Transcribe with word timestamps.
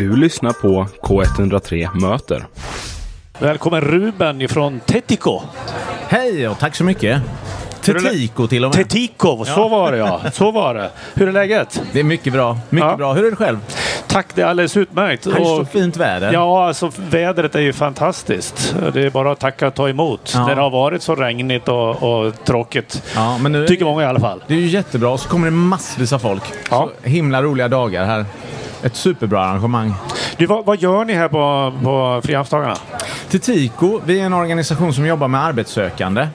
Du 0.00 0.16
lyssnar 0.16 0.52
på 0.52 0.86
K103 1.02 2.00
Möter. 2.00 2.46
Välkommen 3.38 3.80
Ruben 3.80 4.40
ifrån 4.40 4.80
Tetico. 4.80 5.40
Hej 6.08 6.48
och 6.48 6.58
tack 6.58 6.76
så 6.76 6.84
mycket. 6.84 7.22
Tetiko 7.82 8.46
till 8.46 8.64
och 8.64 8.76
med. 8.76 8.88
Tetico, 8.88 9.44
så 9.44 9.50
Ja. 9.60 9.68
var 9.68 9.92
det 9.92 9.98
ja. 9.98 10.20
Så 10.32 10.50
var 10.50 10.74
det. 10.74 10.90
Hur 11.14 11.28
är 11.28 11.32
läget? 11.32 11.82
Det 11.92 12.00
är 12.00 12.04
mycket 12.04 12.32
bra. 12.32 12.58
Mycket 12.68 12.88
Ja. 12.90 12.96
bra. 12.96 13.12
Hur 13.12 13.26
är 13.26 13.30
det 13.30 13.36
själv? 13.36 13.58
Tack, 14.06 14.26
det 14.34 14.42
är 14.42 14.46
alldeles 14.46 14.76
utmärkt. 14.76 15.24
Det 15.24 15.30
är 15.30 15.44
så 15.44 15.60
Och- 15.60 15.68
fint 15.68 15.96
väder. 15.96 16.32
Ja, 16.32 16.66
alltså 16.66 16.90
vädret 17.10 17.54
är 17.54 17.60
ju 17.60 17.72
fantastiskt. 17.72 18.74
Det 18.92 19.02
är 19.02 19.10
bara 19.10 19.32
att 19.32 19.40
tacka 19.40 19.66
och 19.66 19.74
ta 19.74 19.88
emot. 19.88 20.32
Ja. 20.34 20.40
Det 20.54 20.54
har 20.60 20.70
varit 20.70 21.02
så 21.02 21.14
regnigt 21.14 21.68
och, 21.68 22.02
och 22.02 22.44
tråkigt. 22.44 23.02
Ja, 23.14 23.38
men 23.38 23.52
nu, 23.52 23.66
Tycker 23.66 23.84
många 23.84 24.02
i 24.02 24.06
alla 24.06 24.20
fall. 24.20 24.42
det 24.46 24.54
är 24.54 24.58
ju 24.58 24.66
jättebra. 24.66 25.18
Så 25.18 25.28
kommer 25.28 25.46
det 25.46 25.50
massvis 25.50 26.12
av 26.12 26.18
folk. 26.18 26.42
Ja. 26.70 26.90
Så 27.02 27.08
himla 27.08 27.42
roliga 27.42 27.68
dagar 27.68 28.04
här. 28.04 28.24
Ett 28.82 28.96
superbra 28.96 29.40
arrangemang. 29.40 29.94
Du, 30.36 30.46
vad, 30.46 30.64
vad 30.64 30.78
gör 30.78 31.04
ni 31.04 31.12
här 31.12 31.28
på, 31.28 31.72
på 31.82 32.20
Frihamnsdagarna? 32.24 32.76
Tetiko, 33.28 34.00
vi 34.04 34.20
är 34.20 34.26
en 34.26 34.32
organisation 34.32 34.94
som 34.94 35.06
jobbar 35.06 35.28
med 35.28 35.44
arbetssökande. 35.44 36.28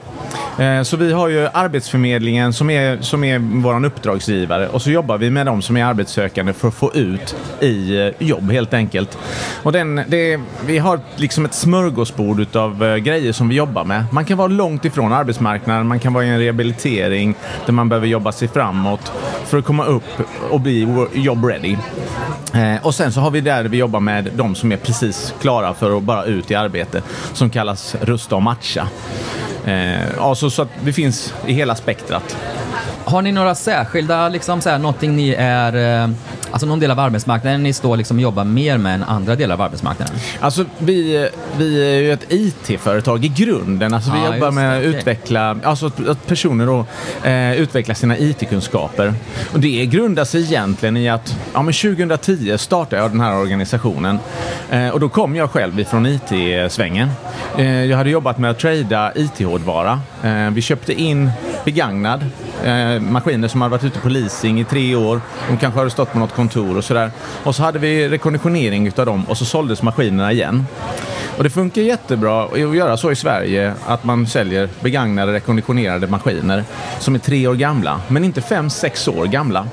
Eh, 0.58 0.82
så 0.82 0.96
vi 0.96 1.12
har 1.12 1.28
ju 1.28 1.48
Arbetsförmedlingen 1.52 2.52
som 2.52 2.70
är, 2.70 2.98
som 3.00 3.24
är 3.24 3.38
vår 3.38 3.84
uppdragsgivare 3.84 4.68
och 4.68 4.82
så 4.82 4.90
jobbar 4.90 5.18
vi 5.18 5.30
med 5.30 5.46
dem 5.46 5.62
som 5.62 5.76
är 5.76 5.84
arbetssökande 5.84 6.52
för 6.52 6.68
att 6.68 6.74
få 6.74 6.94
ut 6.94 7.36
i 7.60 8.00
eh, 8.00 8.26
jobb 8.26 8.50
helt 8.50 8.74
enkelt. 8.74 9.18
Och 9.62 9.72
den, 9.72 10.02
det, 10.08 10.40
vi 10.66 10.78
har 10.78 11.00
liksom 11.16 11.44
ett 11.44 11.54
smörgåsbord 11.54 12.40
utav 12.40 12.84
eh, 12.84 12.96
grejer 12.96 13.32
som 13.32 13.48
vi 13.48 13.54
jobbar 13.54 13.84
med. 13.84 14.04
Man 14.12 14.24
kan 14.24 14.38
vara 14.38 14.48
långt 14.48 14.84
ifrån 14.84 15.12
arbetsmarknaden, 15.12 15.86
man 15.86 15.98
kan 15.98 16.12
vara 16.12 16.24
i 16.24 16.28
en 16.28 16.38
rehabilitering 16.38 17.34
där 17.66 17.72
man 17.72 17.88
behöver 17.88 18.06
jobba 18.06 18.32
sig 18.32 18.48
framåt 18.48 19.12
för 19.44 19.58
att 19.58 19.64
komma 19.64 19.84
upp 19.84 20.04
och 20.50 20.60
bli 20.60 21.06
job 21.12 21.44
ready. 21.44 21.76
Och 22.82 22.94
sen 22.94 23.12
så 23.12 23.20
har 23.20 23.30
vi 23.30 23.40
där 23.40 23.64
vi 23.64 23.76
jobbar 23.76 24.00
med 24.00 24.30
de 24.34 24.54
som 24.54 24.72
är 24.72 24.76
precis 24.76 25.34
klara 25.40 25.74
för 25.74 25.96
att 25.96 26.02
bara 26.02 26.24
ut 26.24 26.50
i 26.50 26.54
arbete 26.54 27.02
som 27.32 27.50
kallas 27.50 27.96
rusta 28.00 28.36
och 28.36 28.42
matcha. 28.42 28.88
Eh, 29.66 30.22
alltså 30.24 30.50
så 30.50 30.62
att 30.62 30.68
vi 30.84 30.92
finns 30.92 31.34
i 31.46 31.52
hela 31.52 31.74
spektrat. 31.74 32.36
Har 33.04 33.22
ni 33.22 33.32
några 33.32 33.54
särskilda, 33.54 34.28
liksom 34.28 34.60
så 34.60 34.70
här, 34.70 34.78
någonting 34.78 35.16
ni 35.16 35.30
är, 35.38 36.02
eh, 36.02 36.10
alltså 36.50 36.66
någon 36.66 36.80
del 36.80 36.90
av 36.90 37.00
arbetsmarknaden 37.00 37.62
ni 37.62 37.72
står 37.72 37.96
liksom 37.96 38.16
och 38.16 38.22
jobbar 38.22 38.44
mer 38.44 38.78
med 38.78 38.94
än 38.94 39.02
andra 39.02 39.36
delar 39.36 39.54
av 39.54 39.60
arbetsmarknaden? 39.62 40.14
Alltså 40.40 40.64
vi, 40.78 41.28
vi 41.58 41.94
är 41.96 42.00
ju 42.00 42.12
ett 42.12 42.26
IT-företag 42.32 43.24
i 43.24 43.28
grunden. 43.28 43.94
Alltså 43.94 44.12
vi 44.12 44.18
Ja, 44.18 44.34
jobbar 44.34 44.50
med 44.50 44.72
att 44.78 44.78
okej. 44.86 44.98
utveckla, 44.98 45.56
alltså 45.64 45.86
att, 45.86 46.08
att 46.08 46.26
personer 46.26 46.66
då 46.66 46.86
eh, 47.28 47.52
utvecklar 47.60 47.94
sina 47.94 48.18
IT-kunskaper. 48.18 49.14
Och 49.52 49.60
det 49.60 49.86
grundar 49.86 50.24
sig 50.24 50.42
egentligen 50.42 50.96
i 50.96 51.08
att 51.08 51.36
ja, 51.54 51.62
men 51.62 51.74
2010 51.74 52.58
startade 52.58 53.02
jag 53.02 53.10
den 53.10 53.20
här 53.20 53.36
organisationen. 53.36 54.18
Eh, 54.70 54.88
och 54.88 55.00
då 55.00 55.08
kom 55.08 55.36
jag 55.36 55.50
själv 55.50 55.80
ifrån 55.80 56.06
IT-svängen. 56.06 57.08
Eh, 57.58 57.84
jag 57.84 57.96
hade 57.96 58.10
jobbat 58.10 58.38
med 58.38 58.50
att 58.50 58.58
trada 58.58 59.12
IT-hårdvara. 59.14 60.00
Eh, 60.22 60.50
vi 60.50 60.62
köpte 60.62 60.92
in 60.92 61.30
begagnad 61.66 62.24
eh, 62.64 63.00
maskiner 63.00 63.48
som 63.48 63.60
hade 63.60 63.70
varit 63.70 63.84
ute 63.84 64.00
på 64.00 64.08
leasing 64.08 64.60
i 64.60 64.64
tre 64.64 64.94
år. 64.94 65.20
De 65.48 65.56
kanske 65.56 65.80
hade 65.80 65.90
stått 65.90 66.12
på 66.12 66.18
något 66.18 66.34
kontor 66.34 66.76
och 66.76 66.84
sådär. 66.84 67.10
Och 67.44 67.54
så 67.54 67.62
hade 67.62 67.78
vi 67.78 68.08
rekonditionering 68.08 68.86
utav 68.86 69.06
dem 69.06 69.24
och 69.28 69.38
så 69.38 69.44
såldes 69.44 69.82
maskinerna 69.82 70.32
igen. 70.32 70.66
Och 71.36 71.44
det 71.44 71.50
funkar 71.50 71.82
jättebra 71.82 72.44
att 72.44 72.58
göra 72.58 72.96
så 72.96 73.12
i 73.12 73.16
Sverige 73.16 73.74
att 73.86 74.04
man 74.04 74.26
säljer 74.26 74.68
begagnade 74.80 75.32
rekonditionerade 75.32 76.06
maskiner 76.06 76.64
som 76.98 77.14
är 77.14 77.18
tre 77.18 77.46
år 77.46 77.54
gamla, 77.54 78.00
men 78.08 78.24
inte 78.24 78.40
fem, 78.40 78.70
sex 78.70 79.08
år 79.08 79.26
gamla. 79.26 79.66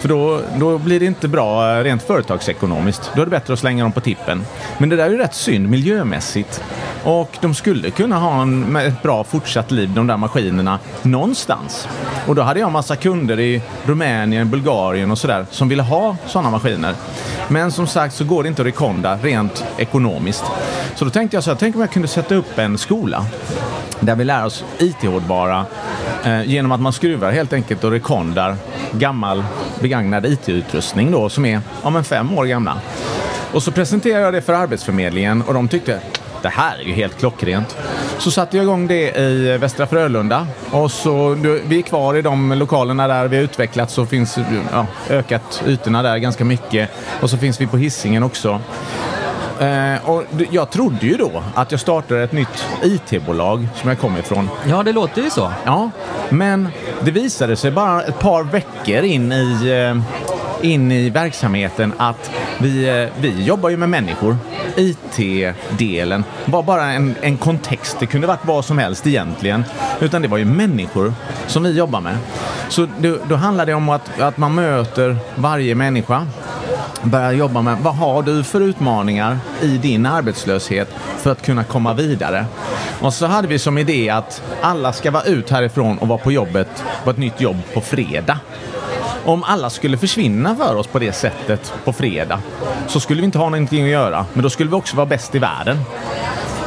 För 0.00 0.08
då, 0.08 0.40
då 0.56 0.78
blir 0.78 1.00
det 1.00 1.06
inte 1.06 1.28
bra 1.28 1.76
eh, 1.76 1.84
rent 1.84 2.02
företagsekonomiskt. 2.02 3.10
Då 3.14 3.20
är 3.20 3.26
det 3.26 3.30
bättre 3.30 3.52
att 3.52 3.58
slänga 3.58 3.84
dem 3.84 3.92
på 3.92 4.00
tippen. 4.00 4.44
Men 4.78 4.88
det 4.88 4.96
där 4.96 5.06
är 5.06 5.10
ju 5.10 5.18
rätt 5.18 5.34
synd 5.34 5.68
miljömässigt. 5.68 6.62
Och 7.04 7.38
de 7.40 7.54
skulle 7.54 7.90
kunna 7.90 8.18
ha 8.18 8.42
en, 8.42 8.76
ett 8.76 9.02
bra 9.02 9.24
fortsatt 9.24 9.70
liv, 9.70 9.90
de 9.94 10.06
där 10.06 10.16
maskinerna, 10.16 10.78
någonstans. 11.02 11.88
Och 12.26 12.34
då 12.34 12.42
hade 12.42 12.60
jag 12.60 12.72
massa 12.72 12.96
kunder 12.96 13.40
i 13.40 13.62
Rumänien, 13.84 14.50
Bulgarien 14.50 15.10
och 15.10 15.18
sådär 15.18 15.46
som 15.50 15.68
ville 15.68 15.82
ha 15.82 16.16
sådana 16.26 16.50
maskiner. 16.50 16.94
Men 17.48 17.72
som 17.72 17.86
sagt 17.86 18.14
så 18.14 18.24
går 18.24 18.42
det 18.42 18.48
inte 18.48 18.62
att 18.62 18.66
rekonda 18.66 19.16
rent 19.16 19.64
ekonomiskt. 19.78 20.44
Så 20.94 21.04
då 21.04 21.10
tänkte 21.10 21.36
jag 21.36 21.44
så 21.44 21.50
här, 21.50 21.56
tänk 21.56 21.74
om 21.74 21.80
jag 21.80 21.90
kunde 21.90 22.08
sätta 22.08 22.34
upp 22.34 22.58
en 22.58 22.78
skola 22.78 23.26
där 24.00 24.16
vi 24.16 24.24
lär 24.24 24.46
oss 24.46 24.64
IT-hårdvara 24.78 25.66
eh, 26.24 26.42
genom 26.42 26.72
att 26.72 26.80
man 26.80 26.92
skruvar 26.92 27.32
helt 27.32 27.52
enkelt 27.52 27.84
och 27.84 27.90
rekondar 27.90 28.56
gammal 28.92 29.44
begagnad 29.80 30.26
IT-utrustning 30.26 31.10
då 31.10 31.28
som 31.28 31.44
är 31.44 31.60
ja, 31.82 31.90
men 31.90 32.04
fem 32.04 32.38
år 32.38 32.44
gamla. 32.44 32.80
Och 33.52 33.62
så 33.62 33.72
presenterade 33.72 34.24
jag 34.24 34.34
det 34.34 34.42
för 34.42 34.52
Arbetsförmedlingen 34.52 35.42
och 35.42 35.54
de 35.54 35.68
tyckte 35.68 36.00
det 36.42 36.48
här 36.48 36.78
är 36.78 36.82
ju 36.82 36.92
helt 36.92 37.18
klockrent. 37.18 37.76
Så 38.18 38.30
satte 38.30 38.56
jag 38.56 38.64
igång 38.64 38.86
det 38.86 39.18
i 39.18 39.58
Västra 39.58 39.86
Frölunda 39.86 40.46
och 40.70 40.90
så, 40.90 41.28
vi 41.64 41.78
är 41.78 41.82
kvar 41.82 42.16
i 42.16 42.22
de 42.22 42.52
lokalerna 42.52 43.08
där 43.08 43.28
vi 43.28 43.36
har 43.36 43.44
utvecklats 43.44 43.98
och 43.98 44.08
finns 44.08 44.38
ja, 44.72 44.86
ökat 45.10 45.62
ytorna 45.66 46.02
där 46.02 46.18
ganska 46.18 46.44
mycket. 46.44 46.90
Och 47.20 47.30
så 47.30 47.36
finns 47.38 47.60
vi 47.60 47.66
på 47.66 47.76
hissingen 47.76 48.22
också. 48.22 48.60
Eh, 49.60 50.10
och 50.10 50.24
jag 50.50 50.70
trodde 50.70 51.06
ju 51.06 51.16
då 51.16 51.42
att 51.54 51.70
jag 51.70 51.80
startade 51.80 52.22
ett 52.22 52.32
nytt 52.32 52.66
IT-bolag 52.82 53.68
som 53.74 53.88
jag 53.88 53.98
kom 53.98 54.16
ifrån. 54.16 54.50
Ja, 54.68 54.82
det 54.82 54.92
låter 54.92 55.22
ju 55.22 55.30
så. 55.30 55.52
Ja, 55.64 55.90
men 56.28 56.68
det 57.00 57.10
visade 57.10 57.56
sig 57.56 57.70
bara 57.70 58.02
ett 58.02 58.18
par 58.18 58.42
veckor 58.42 59.02
in 59.02 59.32
i, 59.32 59.68
eh, 59.68 60.70
in 60.70 60.92
i 60.92 61.10
verksamheten 61.10 61.92
att 61.96 62.30
vi, 62.60 63.02
eh, 63.02 63.08
vi 63.20 63.44
jobbar 63.44 63.68
ju 63.68 63.76
med 63.76 63.88
människor. 63.88 64.36
IT-delen 64.76 66.24
var 66.44 66.62
bara 66.62 66.84
en, 66.84 67.14
en 67.20 67.36
kontext. 67.36 67.96
Det 68.00 68.06
kunde 68.06 68.26
varit 68.26 68.44
vad 68.46 68.64
som 68.64 68.78
helst 68.78 69.06
egentligen. 69.06 69.64
Utan 70.00 70.22
det 70.22 70.28
var 70.28 70.38
ju 70.38 70.44
människor 70.44 71.14
som 71.46 71.62
vi 71.62 71.72
jobbar 71.72 72.00
med. 72.00 72.16
Så 72.68 72.86
då, 72.98 73.16
då 73.28 73.36
handlar 73.36 73.66
det 73.66 73.74
om 73.74 73.88
att, 73.88 74.20
att 74.20 74.38
man 74.38 74.54
möter 74.54 75.16
varje 75.34 75.74
människa 75.74 76.26
börja 77.02 77.32
jobba 77.32 77.62
med 77.62 77.78
vad 77.78 77.94
har 77.94 78.22
du 78.22 78.44
för 78.44 78.60
utmaningar 78.60 79.38
i 79.62 79.78
din 79.78 80.06
arbetslöshet 80.06 80.88
för 81.18 81.32
att 81.32 81.42
kunna 81.42 81.64
komma 81.64 81.94
vidare. 81.94 82.46
Och 83.00 83.14
så 83.14 83.26
hade 83.26 83.48
vi 83.48 83.58
som 83.58 83.78
idé 83.78 84.10
att 84.10 84.42
alla 84.60 84.92
ska 84.92 85.10
vara 85.10 85.22
ut 85.22 85.50
härifrån 85.50 85.98
och 85.98 86.08
vara 86.08 86.18
på 86.18 86.32
jobbet 86.32 86.84
på 87.04 87.10
ett 87.10 87.18
nytt 87.18 87.40
jobb 87.40 87.56
på 87.74 87.80
fredag. 87.80 88.38
Om 89.28 89.44
alla 89.44 89.70
skulle 89.70 89.98
försvinna 89.98 90.56
för 90.56 90.76
oss 90.76 90.86
på 90.86 90.98
det 90.98 91.12
sättet 91.12 91.72
på 91.84 91.92
fredag 91.92 92.40
så 92.86 93.00
skulle 93.00 93.20
vi 93.20 93.24
inte 93.24 93.38
ha 93.38 93.48
någonting 93.48 93.84
att 93.84 93.90
göra. 93.90 94.26
Men 94.32 94.42
då 94.42 94.50
skulle 94.50 94.70
vi 94.70 94.76
också 94.76 94.96
vara 94.96 95.06
bäst 95.06 95.34
i 95.34 95.38
världen 95.38 95.78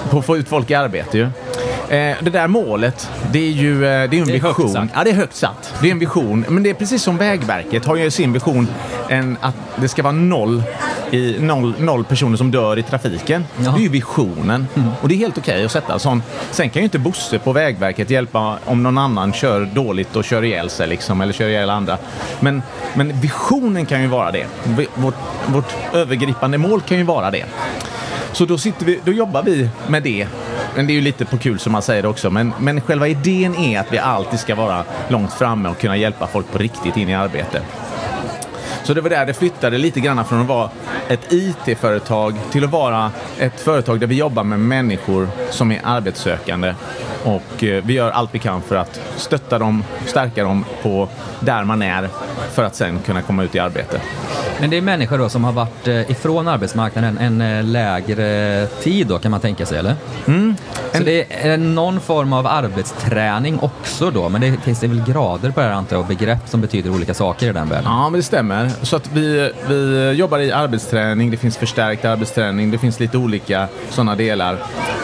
på 0.09 0.19
att 0.19 0.25
få 0.25 0.37
ut 0.37 0.49
folk 0.49 0.69
i 0.71 0.73
arbete 0.73 1.17
ju. 1.17 1.23
Eh, 1.23 2.17
det 2.21 2.29
där 2.29 2.47
målet, 2.47 3.09
det 3.31 3.39
är 3.39 3.51
ju 3.51 3.73
eh, 3.73 3.79
det 4.09 4.17
är 4.17 4.21
en 4.21 4.27
Det 4.27 4.35
är 4.35 4.47
vision. 4.47 4.89
Ja, 4.93 5.03
det 5.03 5.09
är 5.09 5.13
högt 5.13 5.35
satt. 5.35 5.73
Det 5.81 5.87
är 5.87 5.91
en 5.91 5.99
vision. 5.99 6.45
Men 6.49 6.63
det 6.63 6.69
är 6.69 6.73
precis 6.73 7.03
som 7.03 7.17
Vägverket 7.17 7.85
har 7.85 7.95
ju 7.95 8.11
sin 8.11 8.33
vision 8.33 8.67
en, 9.09 9.37
att 9.41 9.55
det 9.75 9.87
ska 9.87 10.03
vara 10.03 10.13
noll, 10.13 10.63
i, 11.13 11.39
noll, 11.39 11.73
noll 11.79 12.03
personer 12.03 12.37
som 12.37 12.51
dör 12.51 12.79
i 12.79 12.83
trafiken. 12.83 13.45
Ja. 13.57 13.71
Det 13.71 13.79
är 13.79 13.81
ju 13.81 13.89
visionen. 13.89 14.67
Och 15.01 15.07
det 15.07 15.15
är 15.15 15.17
helt 15.17 15.37
okej 15.37 15.65
att 15.65 15.71
sätta 15.71 15.99
sån. 15.99 16.23
Sen 16.51 16.69
kan 16.69 16.79
ju 16.81 16.83
inte 16.83 16.99
Bosse 16.99 17.39
på 17.39 17.53
Vägverket 17.53 18.09
hjälpa 18.09 18.57
om 18.65 18.83
någon 18.83 18.97
annan 18.97 19.33
kör 19.33 19.65
dåligt 19.65 20.15
och 20.15 20.23
kör 20.23 20.43
ihjäl 20.43 20.69
sig 20.69 20.87
liksom, 20.87 21.21
eller 21.21 21.33
kör 21.33 21.47
ihjäl 21.47 21.69
andra. 21.69 21.97
Men, 22.39 22.61
men 22.93 23.21
visionen 23.21 23.85
kan 23.85 24.01
ju 24.01 24.07
vara 24.07 24.31
det. 24.31 24.45
Vårt, 24.95 25.15
vårt 25.47 25.75
övergripande 25.93 26.57
mål 26.57 26.81
kan 26.81 26.97
ju 26.97 27.03
vara 27.03 27.31
det. 27.31 27.45
Så 28.31 28.45
då, 28.45 28.57
sitter 28.57 28.85
vi, 28.85 28.99
då 29.03 29.11
jobbar 29.11 29.43
vi 29.43 29.69
med 29.87 30.03
det. 30.03 30.27
Men 30.75 30.87
det 30.87 30.93
är 30.93 30.95
ju 30.95 31.01
lite 31.01 31.25
på 31.25 31.37
kul 31.37 31.59
som 31.59 31.71
man 31.71 31.81
säger 31.81 32.01
det 32.01 32.07
också. 32.07 32.29
Men, 32.29 32.53
men 32.59 32.81
själva 32.81 33.07
idén 33.07 33.55
är 33.55 33.79
att 33.79 33.93
vi 33.93 33.97
alltid 33.97 34.39
ska 34.39 34.55
vara 34.55 34.83
långt 35.07 35.33
framme 35.33 35.69
och 35.69 35.79
kunna 35.79 35.97
hjälpa 35.97 36.27
folk 36.27 36.51
på 36.51 36.57
riktigt 36.57 36.97
in 36.97 37.09
i 37.09 37.15
arbete. 37.15 37.61
Så 38.83 38.93
det 38.93 39.01
var 39.01 39.09
där 39.09 39.25
det 39.25 39.33
flyttade 39.33 39.77
lite 39.77 39.99
grann 39.99 40.25
från 40.25 40.41
att 40.41 40.47
vara 40.47 40.69
ett 41.07 41.33
IT-företag 41.33 42.35
till 42.51 42.63
att 42.63 42.71
vara 42.71 43.11
ett 43.39 43.59
företag 43.59 43.99
där 43.99 44.07
vi 44.07 44.15
jobbar 44.15 44.43
med 44.43 44.59
människor 44.59 45.27
som 45.49 45.71
är 45.71 45.81
arbetssökande. 45.83 46.73
Och 47.23 47.63
eh, 47.63 47.83
vi 47.85 47.93
gör 47.93 48.11
allt 48.11 48.29
vi 48.33 48.39
kan 48.39 48.61
för 48.61 48.75
att 48.75 49.01
stötta 49.15 49.59
dem, 49.59 49.83
stärka 50.05 50.43
dem 50.43 50.65
på 50.83 51.09
där 51.39 51.63
man 51.63 51.81
är 51.81 52.09
för 52.51 52.63
att 52.63 52.75
sen 52.75 52.99
kunna 52.99 53.21
komma 53.21 53.43
ut 53.43 53.55
i 53.55 53.59
arbete. 53.59 54.01
Men 54.59 54.69
det 54.69 54.77
är 54.77 54.81
människor 54.81 55.17
då 55.17 55.29
som 55.29 55.43
har 55.43 55.51
varit 55.51 55.87
eh, 55.87 56.11
ifrån 56.11 56.47
arbetsmarknaden 56.47 57.17
en 57.17 57.41
eh, 57.41 57.63
lägre 57.63 58.67
tid 58.67 59.07
då 59.07 59.19
kan 59.19 59.31
man 59.31 59.39
tänka 59.39 59.65
sig, 59.65 59.79
eller? 59.79 59.95
Så 60.93 61.03
det 61.03 61.45
är 61.45 61.57
någon 61.57 61.99
form 61.99 62.33
av 62.33 62.47
arbetsträning 62.47 63.59
också 63.59 64.11
då, 64.11 64.29
men 64.29 64.41
det 64.41 64.57
finns 64.63 64.79
det 64.79 64.87
väl 64.87 65.03
grader 65.03 65.51
på 65.51 65.59
det 65.59 65.65
här 65.65 65.73
antar 65.73 65.95
jag, 65.95 66.01
och 66.01 66.07
begrepp 66.07 66.49
som 66.49 66.61
betyder 66.61 66.89
olika 66.89 67.13
saker 67.13 67.49
i 67.49 67.53
den 67.53 67.69
världen? 67.69 67.83
Ja, 67.85 68.09
men 68.09 68.19
det 68.19 68.23
stämmer. 68.23 68.71
Så 68.81 68.95
att 68.95 69.09
vi, 69.13 69.51
vi 69.67 70.11
jobbar 70.11 70.39
i 70.39 70.51
arbetsträning, 70.51 71.31
det 71.31 71.37
finns 71.37 71.57
förstärkt 71.57 72.05
arbetsträning, 72.05 72.71
det 72.71 72.77
finns 72.77 72.99
lite 72.99 73.17
olika 73.17 73.67
sådana 73.89 74.15
delar. 74.15 74.57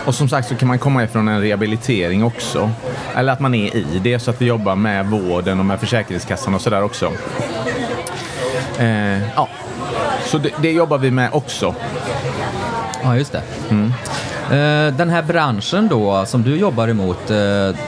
Och 0.06 0.16
som 0.16 0.30
sagt 0.30 0.48
så 0.48 0.56
kan 0.56 0.68
man 0.68 0.80
komma 0.80 1.04
ifrån 1.04 1.28
en 1.28 1.42
rehabilitering 1.42 2.07
också. 2.24 2.72
Eller 3.16 3.34
att 3.34 3.40
man 3.40 3.56
är 3.56 3.76
i 3.76 4.00
det, 4.04 4.20
så 4.20 4.32
att 4.32 4.42
vi 4.42 4.46
jobbar 4.46 4.76
med 4.76 5.06
vården 5.06 5.60
och 5.60 5.66
med 5.66 5.80
Försäkringskassan 5.80 6.54
och 6.56 6.62
sådär 6.62 6.84
också. 6.84 7.12
Eh, 8.80 9.22
ja. 9.36 9.50
Så 10.26 10.38
det, 10.38 10.50
det 10.62 10.72
jobbar 10.72 10.98
vi 10.98 11.12
med 11.12 11.30
också. 11.34 11.76
Ja, 13.04 13.16
just 13.16 13.32
det. 13.32 13.42
Mm. 13.70 13.94
Eh, 14.52 14.94
Den 14.98 15.10
här 15.10 15.22
branschen 15.24 15.88
då 15.88 16.26
som 16.26 16.44
du 16.44 16.58
jobbar 16.58 16.88
emot, 16.88 17.30
eh, 17.30 17.38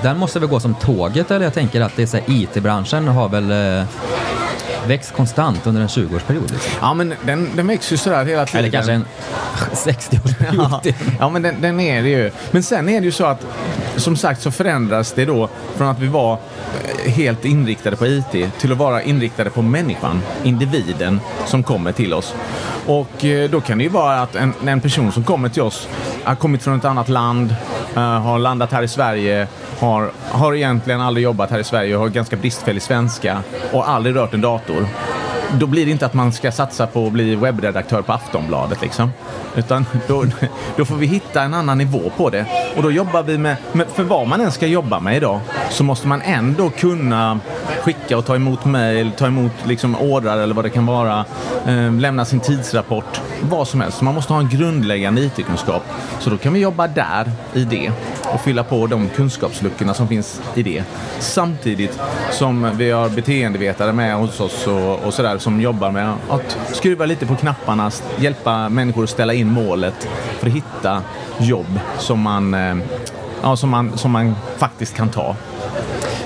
den 0.01 0.17
måste 0.17 0.39
väl 0.39 0.49
gå 0.49 0.59
som 0.59 0.73
tåget 0.75 1.31
eller? 1.31 1.45
Jag 1.45 1.53
tänker 1.53 1.81
att 1.81 1.95
det 1.95 2.01
är 2.01 2.07
så 2.07 2.17
IT-branschen 2.27 3.07
har 3.07 3.29
väl 3.29 3.77
eh, 3.79 3.85
växt 4.87 5.13
konstant 5.13 5.67
under 5.67 5.81
en 5.81 5.87
20-årsperiod. 5.87 6.51
Liksom. 6.51 6.71
Ja, 6.81 6.93
men 6.93 7.13
den, 7.25 7.49
den 7.55 7.67
växer 7.67 7.91
ju 7.91 7.97
sådär 7.97 8.25
hela 8.25 8.45
tiden. 8.45 8.59
Eller 8.59 8.71
kanske 8.71 8.91
en 8.93 9.05
60-årsperiod. 9.73 10.79
Ja, 10.83 10.93
ja 11.19 11.29
men 11.29 11.41
den, 11.41 11.55
den 11.61 11.79
är 11.79 12.03
det 12.03 12.09
ju. 12.09 12.31
Men 12.51 12.63
sen 12.63 12.89
är 12.89 12.99
det 12.99 13.05
ju 13.05 13.11
så 13.11 13.25
att 13.25 13.45
som 13.99 14.15
sagt 14.15 14.41
så 14.41 14.51
förändras 14.51 15.13
det 15.13 15.25
då 15.25 15.49
från 15.75 15.87
att 15.87 15.99
vi 15.99 16.07
var 16.07 16.33
eh, 16.33 17.11
helt 17.11 17.45
inriktade 17.45 17.95
på 17.95 18.07
IT 18.07 18.59
till 18.59 18.71
att 18.71 18.77
vara 18.77 19.01
inriktade 19.01 19.49
på 19.49 19.61
människan, 19.61 20.21
individen 20.43 21.19
som 21.45 21.63
kommer 21.63 21.91
till 21.91 22.13
oss. 22.13 22.35
Och 22.85 23.25
eh, 23.25 23.49
då 23.49 23.61
kan 23.61 23.77
det 23.77 23.83
ju 23.83 23.89
vara 23.89 24.21
att 24.21 24.35
en, 24.35 24.53
en 24.67 24.81
person 24.81 25.11
som 25.11 25.23
kommer 25.23 25.49
till 25.49 25.61
oss 25.61 25.87
har 26.23 26.35
kommit 26.35 26.63
från 26.63 26.77
ett 26.77 26.85
annat 26.85 27.09
land, 27.09 27.55
eh, 27.95 28.01
har 28.01 28.39
landat 28.39 28.71
här 28.71 28.83
i 28.83 28.87
Sverige, 28.87 29.47
har, 29.79 30.11
har 30.29 30.55
egentligen 30.55 31.01
aldrig 31.01 31.23
jobbat 31.23 31.51
här 31.51 31.59
i 31.59 31.63
Sverige, 31.63 31.95
har 31.95 32.09
ganska 32.09 32.35
bristfällig 32.35 32.81
svenska 32.81 33.43
och 33.71 33.89
aldrig 33.89 34.15
rört 34.15 34.33
en 34.33 34.41
dator 34.41 34.87
då 35.57 35.67
blir 35.67 35.85
det 35.85 35.91
inte 35.91 36.05
att 36.05 36.13
man 36.13 36.31
ska 36.31 36.51
satsa 36.51 36.87
på 36.87 37.07
att 37.07 37.13
bli 37.13 37.35
webbredaktör 37.35 38.01
på 38.01 38.13
Aftonbladet. 38.13 38.81
Liksom. 38.81 39.11
Utan 39.55 39.85
då, 40.07 40.25
då 40.75 40.85
får 40.85 40.95
vi 40.95 41.05
hitta 41.05 41.41
en 41.41 41.53
annan 41.53 41.77
nivå 41.77 42.11
på 42.17 42.29
det. 42.29 42.45
Och 42.77 42.83
då 42.83 42.91
jobbar 42.91 43.23
vi 43.23 43.37
med, 43.37 43.55
med, 43.71 43.87
för 43.87 44.03
vad 44.03 44.27
man 44.27 44.41
än 44.41 44.51
ska 44.51 44.67
jobba 44.67 44.99
med 44.99 45.17
idag, 45.17 45.39
så 45.69 45.83
måste 45.83 46.07
man 46.07 46.21
ändå 46.21 46.69
kunna 46.69 47.39
skicka 47.81 48.17
och 48.17 48.25
ta 48.25 48.35
emot 48.35 48.65
mejl, 48.65 49.11
ta 49.17 49.27
emot 49.27 49.51
liksom 49.65 49.95
ordrar 49.95 50.37
eller 50.37 50.55
vad 50.55 50.65
det 50.65 50.69
kan 50.69 50.85
vara, 50.85 51.25
eh, 51.65 51.93
lämna 51.93 52.25
sin 52.25 52.39
tidsrapport, 52.39 53.21
vad 53.41 53.67
som 53.67 53.81
helst. 53.81 53.97
Så 53.97 54.05
man 54.05 54.15
måste 54.15 54.33
ha 54.33 54.39
en 54.39 54.49
grundläggande 54.49 55.21
IT-kunskap. 55.21 55.83
Så 56.19 56.29
då 56.29 56.37
kan 56.37 56.53
vi 56.53 56.59
jobba 56.59 56.87
där 56.87 57.31
i 57.53 57.63
det 57.63 57.91
och 58.33 58.41
fylla 58.41 58.63
på 58.63 58.87
de 58.87 59.09
kunskapsluckorna 59.09 59.93
som 59.93 60.07
finns 60.07 60.41
i 60.55 60.63
det. 60.63 60.83
Samtidigt 61.19 61.99
som 62.31 62.77
vi 62.77 62.91
har 62.91 63.09
beteendevetare 63.09 63.93
med 63.93 64.15
hos 64.15 64.39
oss 64.39 64.67
och, 64.67 64.99
och 65.05 65.13
sådär 65.13 65.37
som 65.37 65.61
jobbar 65.61 65.91
med 65.91 66.13
att 66.29 66.57
skruva 66.73 67.05
lite 67.05 67.25
på 67.25 67.35
knapparna, 67.35 67.91
hjälpa 68.19 68.69
människor 68.69 69.03
att 69.03 69.09
ställa 69.09 69.33
in 69.33 69.51
målet 69.51 70.07
för 70.39 70.47
att 70.47 70.53
hitta 70.53 71.01
jobb 71.39 71.79
som 71.97 72.19
man, 72.19 72.53
eh, 72.53 72.77
ja, 73.41 73.55
som 73.55 73.69
man, 73.69 73.97
som 73.97 74.11
man 74.11 74.35
faktiskt 74.57 74.95
kan 74.95 75.09
ta. 75.09 75.35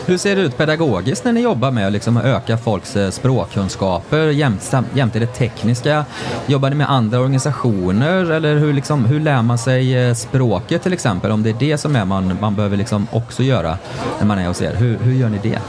Hur 0.06 0.18
ser 0.18 0.36
det 0.36 0.42
ut 0.42 0.58
pedagogiskt 0.58 1.26
när 1.26 1.34
ni 1.34 1.42
jobbar 1.42 1.72
med 1.72 1.88
att 1.88 1.94
liksom 1.94 2.18
öka 2.18 2.58
folks 2.58 2.96
eh, 2.96 3.10
språkkunskaper 3.10 4.28
jämte, 4.28 4.84
jämt 4.94 5.14
det 5.14 5.26
tekniska? 5.26 6.06
Jobbar 6.48 6.70
ni 6.70 6.76
med 6.76 6.92
andra 6.92 7.20
organisationer 7.20 8.32
eller 8.32 8.56
hur, 8.56 8.74
liksom, 8.74 9.06
hur 9.06 9.20
lär 9.20 9.42
man 9.42 9.58
sig 9.58 10.08
eh, 10.08 10.14
språket 10.14 10.84
till 10.84 10.94
exempel? 10.94 11.32
Om 11.32 11.44
det 11.44 11.50
är 11.50 11.56
det 11.60 11.78
som 11.78 11.96
är 11.96 12.06
man, 12.06 12.38
man 12.42 12.56
behöver 12.56 12.78
liksom 12.78 13.08
också 13.12 13.44
göra 13.44 13.78
när 14.20 14.26
man 14.26 14.40
är 14.40 14.48
hos 14.48 14.62
er. 14.62 14.76
Hur, 14.76 14.98
hur 14.98 15.14
gör 15.14 15.30
ni 15.30 15.40
det? 15.44 15.60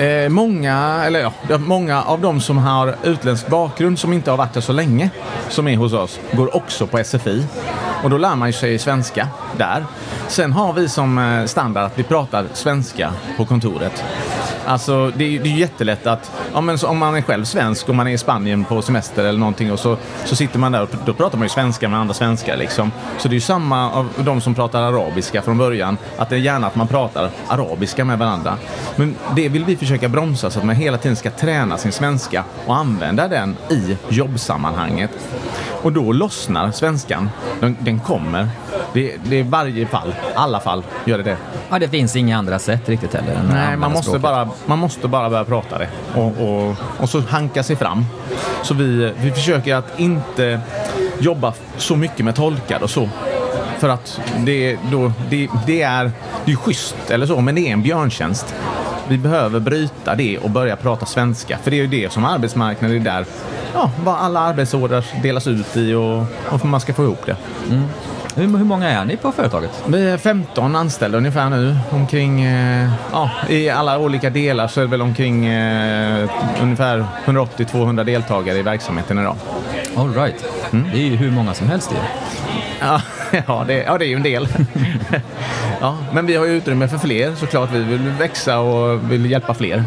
Eh, 0.00 0.28
många, 0.28 1.02
eller 1.04 1.20
ja, 1.20 1.58
många 1.58 2.02
av 2.02 2.20
de 2.20 2.40
som 2.40 2.58
har 2.58 2.96
utländsk 3.02 3.48
bakgrund 3.48 3.98
som 3.98 4.12
inte 4.12 4.30
har 4.30 4.38
varit 4.38 4.54
här 4.54 4.62
så 4.62 4.72
länge, 4.72 5.10
som 5.48 5.68
är 5.68 5.76
hos 5.76 5.92
oss, 5.92 6.20
går 6.32 6.56
också 6.56 6.86
på 6.86 7.04
SFI. 7.04 7.46
Och 8.02 8.10
då 8.10 8.18
lär 8.18 8.34
man 8.34 8.48
ju 8.48 8.52
sig 8.52 8.78
svenska 8.78 9.28
där. 9.56 9.84
Sen 10.28 10.52
har 10.52 10.72
vi 10.72 10.88
som 10.88 11.18
eh, 11.18 11.44
standard 11.44 11.84
att 11.84 11.98
vi 11.98 12.02
pratar 12.02 12.46
svenska 12.52 13.12
på 13.36 13.44
kontoret. 13.44 14.04
Alltså 14.70 15.12
det 15.16 15.36
är, 15.36 15.40
det 15.42 15.48
är 15.48 15.56
jättelätt 15.56 16.06
att, 16.06 16.32
ja, 16.52 16.60
men 16.60 16.78
så, 16.78 16.88
om 16.88 16.98
man 16.98 17.14
är 17.14 17.22
själv 17.22 17.44
svensk 17.44 17.88
och 17.88 17.94
man 17.94 18.06
är 18.06 18.12
i 18.12 18.18
Spanien 18.18 18.64
på 18.64 18.82
semester 18.82 19.24
eller 19.24 19.38
någonting 19.38 19.72
och 19.72 19.78
så, 19.78 19.96
så 20.24 20.36
sitter 20.36 20.58
man 20.58 20.72
där 20.72 20.82
och 20.82 20.88
då 21.06 21.14
pratar 21.14 21.38
man 21.38 21.44
ju 21.44 21.48
svenska 21.48 21.88
med 21.88 21.98
andra 21.98 22.14
svenskar 22.14 22.56
liksom. 22.56 22.92
Så 23.18 23.28
det 23.28 23.32
är 23.32 23.34
ju 23.34 23.40
samma 23.40 23.92
av 23.92 24.08
de 24.18 24.40
som 24.40 24.54
pratar 24.54 24.82
arabiska 24.82 25.42
från 25.42 25.58
början, 25.58 25.96
att 26.16 26.28
det 26.28 26.36
är 26.36 26.40
gärna 26.40 26.66
att 26.66 26.76
man 26.76 26.88
pratar 26.88 27.30
arabiska 27.48 28.04
med 28.04 28.18
varandra. 28.18 28.56
Men 28.96 29.14
det 29.36 29.48
vill 29.48 29.64
vi 29.64 29.76
försöka 29.76 30.08
bromsa 30.08 30.50
så 30.50 30.58
att 30.58 30.64
man 30.64 30.76
hela 30.76 30.98
tiden 30.98 31.16
ska 31.16 31.30
träna 31.30 31.78
sin 31.78 31.92
svenska 31.92 32.44
och 32.66 32.76
använda 32.76 33.28
den 33.28 33.56
i 33.70 33.96
jobbsammanhanget. 34.08 35.10
Och 35.82 35.92
då 35.92 36.12
lossnar 36.12 36.70
svenskan. 36.70 37.30
Den, 37.60 37.76
den 37.80 38.00
kommer. 38.00 38.48
Det, 38.92 39.14
det 39.24 39.36
är 39.36 39.44
varje 39.44 39.86
fall, 39.86 40.14
alla 40.34 40.60
fall 40.60 40.82
gör 41.04 41.18
det 41.18 41.24
det. 41.24 41.36
Ja, 41.70 41.78
det 41.78 41.88
finns 41.88 42.16
inga 42.16 42.38
andra 42.38 42.58
sätt 42.58 42.88
riktigt 42.88 43.14
heller. 43.14 43.32
än 43.32 43.38
att 43.38 43.52
Nej, 43.52 43.60
använda 43.60 43.76
man 43.80 43.92
måste, 43.92 44.04
språket. 44.04 44.22
bara, 44.22 44.48
man 44.66 44.78
måste 44.78 45.08
bara 45.08 45.30
börja 45.30 45.44
prata 45.44 45.78
det 45.78 45.88
och, 46.14 46.32
och, 46.40 46.76
och 46.98 47.08
så 47.08 47.20
hanka 47.20 47.62
sig 47.62 47.76
fram. 47.76 48.04
Så 48.62 48.74
vi, 48.74 49.12
vi 49.20 49.30
försöker 49.30 49.74
att 49.74 50.00
inte 50.00 50.60
jobba 51.18 51.54
så 51.76 51.96
mycket 51.96 52.24
med 52.24 52.34
tolkar 52.34 52.82
och 52.82 52.90
så. 52.90 53.08
För 53.78 53.88
att 53.88 54.20
det, 54.38 54.78
då, 54.90 55.12
det, 55.30 55.48
det 55.66 55.82
är 55.82 56.12
det 56.44 56.52
är 56.52 56.56
schysst 56.56 57.10
eller 57.10 57.26
så, 57.26 57.40
men 57.40 57.54
det 57.54 57.60
är 57.60 57.72
en 57.72 57.82
björntjänst. 57.82 58.54
Vi 59.08 59.18
behöver 59.18 59.60
bryta 59.60 60.14
det 60.14 60.38
och 60.38 60.50
börja 60.50 60.76
prata 60.76 61.06
svenska. 61.06 61.58
För 61.62 61.70
det 61.70 61.76
är 61.76 61.82
ju 61.82 61.86
det 61.86 62.12
som 62.12 62.24
arbetsmarknaden 62.24 62.96
är 62.96 63.04
där 63.04 63.24
ja, 63.74 63.90
vad 64.04 64.14
alla 64.14 64.40
arbetsordrar 64.40 65.04
delas 65.22 65.46
ut 65.46 65.76
i 65.76 65.94
och, 65.94 66.24
och 66.48 66.64
man 66.64 66.80
ska 66.80 66.94
få 66.94 67.04
ihop 67.04 67.26
det. 67.26 67.36
Hur, 68.36 68.58
hur 68.58 68.64
många 68.64 68.88
är 68.88 69.04
ni 69.04 69.16
på 69.16 69.32
företaget? 69.32 69.84
Vi 69.86 70.10
är 70.10 70.18
15 70.18 70.76
anställda 70.76 71.18
ungefär 71.18 71.50
nu. 71.50 71.76
Omkring, 71.90 72.42
eh, 72.42 72.90
ja, 73.12 73.30
I 73.48 73.70
alla 73.70 73.98
olika 73.98 74.30
delar 74.30 74.68
så 74.68 74.80
är 74.80 74.84
det 74.84 74.90
väl 74.90 75.02
omkring 75.02 75.46
eh, 75.46 76.30
ungefär 76.62 77.06
180-200 77.24 78.04
deltagare 78.04 78.58
i 78.58 78.62
verksamheten 78.62 79.18
idag. 79.18 79.36
All 79.96 80.14
right. 80.14 80.44
Det 80.70 80.98
är 80.98 81.04
ju 81.04 81.16
hur 81.16 81.30
många 81.30 81.54
som 81.54 81.68
helst. 81.68 81.94
Ja, 82.80 83.02
ja, 83.46 83.64
det, 83.66 83.74
ja, 83.74 83.98
det 83.98 84.04
är 84.04 84.08
ju 84.08 84.16
en 84.16 84.22
del. 84.22 84.48
ja, 85.80 85.96
men 86.12 86.26
vi 86.26 86.36
har 86.36 86.46
ju 86.46 86.52
utrymme 86.52 86.88
för 86.88 86.98
fler 86.98 87.34
såklart. 87.34 87.70
Vi 87.72 87.82
vill 87.82 88.08
växa 88.18 88.58
och 88.58 89.12
vill 89.12 89.30
hjälpa 89.30 89.54
fler. 89.54 89.84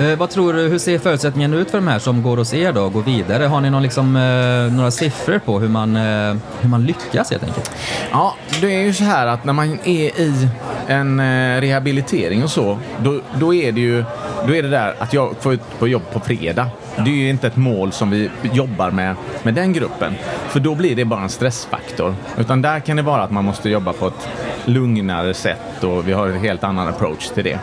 Eh, 0.00 0.18
vad 0.18 0.30
tror 0.30 0.52
du, 0.52 0.62
hur 0.68 0.78
ser 0.78 0.98
förutsättningarna 0.98 1.56
ut 1.56 1.70
för 1.70 1.78
de 1.78 1.88
här 1.88 1.98
som 1.98 2.22
går 2.22 2.36
hos 2.36 2.54
er 2.54 2.72
då 2.72 2.82
och 2.82 2.92
går 2.92 3.02
vidare? 3.02 3.44
Har 3.44 3.60
ni 3.60 3.70
någon, 3.70 3.82
liksom, 3.82 4.16
eh, 4.16 4.76
några 4.76 4.90
siffror 4.90 5.38
på 5.38 5.60
hur 5.60 5.68
man, 5.68 5.96
eh, 5.96 6.36
hur 6.60 6.68
man 6.68 6.84
lyckas 6.84 7.30
helt 7.30 7.44
enkelt? 7.44 7.70
Ja, 8.10 8.34
det 8.60 8.74
är 8.74 8.82
ju 8.82 8.94
så 8.94 9.04
här 9.04 9.26
att 9.26 9.44
när 9.44 9.52
man 9.52 9.78
är 9.84 10.20
i 10.20 10.48
en 10.88 11.20
eh, 11.20 11.60
rehabilitering 11.60 12.44
och 12.44 12.50
så, 12.50 12.78
då, 13.02 13.20
då 13.38 13.54
är 13.54 13.72
det 13.72 13.80
ju 13.80 14.04
då 14.46 14.54
är 14.54 14.62
det 14.62 14.68
där 14.68 14.94
att 14.98 15.12
jag 15.12 15.34
får 15.40 15.54
ut 15.54 15.78
på 15.78 15.88
jobb 15.88 16.02
på 16.12 16.20
fredag. 16.20 16.70
Det 16.96 17.10
är 17.10 17.14
ju 17.14 17.30
inte 17.30 17.46
ett 17.46 17.56
mål 17.56 17.92
som 17.92 18.10
vi 18.10 18.30
jobbar 18.52 18.90
med 18.90 19.16
med 19.42 19.54
den 19.54 19.72
gruppen. 19.72 20.14
För 20.48 20.60
då 20.60 20.74
blir 20.74 20.96
det 20.96 21.04
bara 21.04 21.22
en 21.22 21.28
stressfaktor. 21.28 22.14
Utan 22.38 22.62
där 22.62 22.80
kan 22.80 22.96
det 22.96 23.02
vara 23.02 23.22
att 23.22 23.30
man 23.30 23.44
måste 23.44 23.70
jobba 23.70 23.92
på 23.92 24.06
ett 24.06 24.28
lugnare 24.64 25.34
sätt 25.34 25.84
och 25.84 26.08
vi 26.08 26.12
har 26.12 26.28
en 26.28 26.40
helt 26.40 26.64
annan 26.64 26.88
approach 26.88 27.28
till 27.28 27.44
det. 27.44 27.58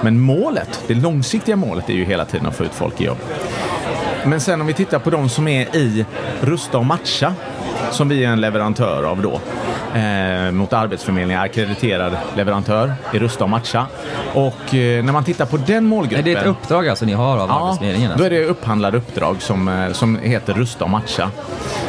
Men 0.00 0.20
målet, 0.20 0.84
det 0.86 0.94
långsiktiga 0.94 1.56
målet 1.56 1.90
är 1.90 1.94
ju 1.94 2.04
hela 2.04 2.24
tiden 2.24 2.46
att 2.46 2.56
få 2.56 2.64
ut 2.64 2.74
folk 2.74 3.00
i 3.00 3.04
jobb. 3.04 3.18
Men 4.24 4.40
sen 4.40 4.60
om 4.60 4.66
vi 4.66 4.72
tittar 4.72 4.98
på 4.98 5.10
de 5.10 5.28
som 5.28 5.48
är 5.48 5.76
i 5.76 6.06
Rusta 6.40 6.78
och 6.78 6.86
matcha, 6.86 7.34
som 7.90 8.08
vi 8.08 8.24
är 8.24 8.28
en 8.28 8.40
leverantör 8.40 9.02
av 9.02 9.22
då, 9.22 9.40
eh, 9.98 10.50
mot 10.52 10.72
Arbetsförmedlingen, 10.72 11.42
akkrediterad 11.42 12.16
leverantör 12.36 12.94
i 13.12 13.18
Rusta 13.18 13.44
och 13.44 13.50
matcha. 13.50 13.86
Och 14.34 14.74
eh, 14.74 15.04
när 15.04 15.12
man 15.12 15.24
tittar 15.24 15.46
på 15.46 15.56
den 15.56 15.76
Är 15.76 15.80
målgruppen... 15.80 16.24
det 16.24 16.32
ett 16.32 16.46
uppdrag 16.46 16.88
alltså 16.88 17.04
ni 17.04 17.12
har 17.12 17.38
av 17.38 17.50
Arbetsförmedlingen? 17.50 18.08
då 18.08 18.12
Alltså? 18.14 18.26
är 18.26 18.30
det 18.30 18.44
upphandlade 18.44 18.96
uppdrag 18.98 19.42
som, 19.42 19.68
eh, 19.68 19.92
som 19.92 20.18
heter 20.18 20.54
Rusta 20.54 20.84
och 20.84 20.90
matcha. 20.90 21.30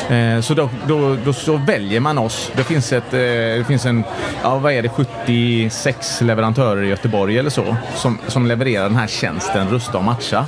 Eh, 0.09 0.41
Så 0.41 0.53
då, 0.53 0.69
då, 0.87 1.17
då 1.25 1.33
så 1.33 1.57
väljer 1.57 1.99
man 1.99 2.17
oss. 2.17 2.51
Det 2.55 2.63
finns, 2.63 2.93
ett, 2.93 3.13
eh, 3.13 3.19
det 3.19 3.65
finns 3.67 3.85
en, 3.85 4.03
ja, 4.43 4.57
vad 4.57 4.73
är 4.73 4.81
det, 4.81 4.89
76 4.89 6.21
leverantörer 6.21 6.83
i 6.83 6.87
Göteborg 6.87 7.37
eller 7.39 7.49
så 7.49 7.75
som, 7.95 8.17
som 8.27 8.45
levererar 8.45 8.83
den 8.83 8.95
här 8.95 9.07
tjänsten 9.07 9.69
Rusta 9.69 9.97
och 9.97 10.03
matcha. 10.03 10.45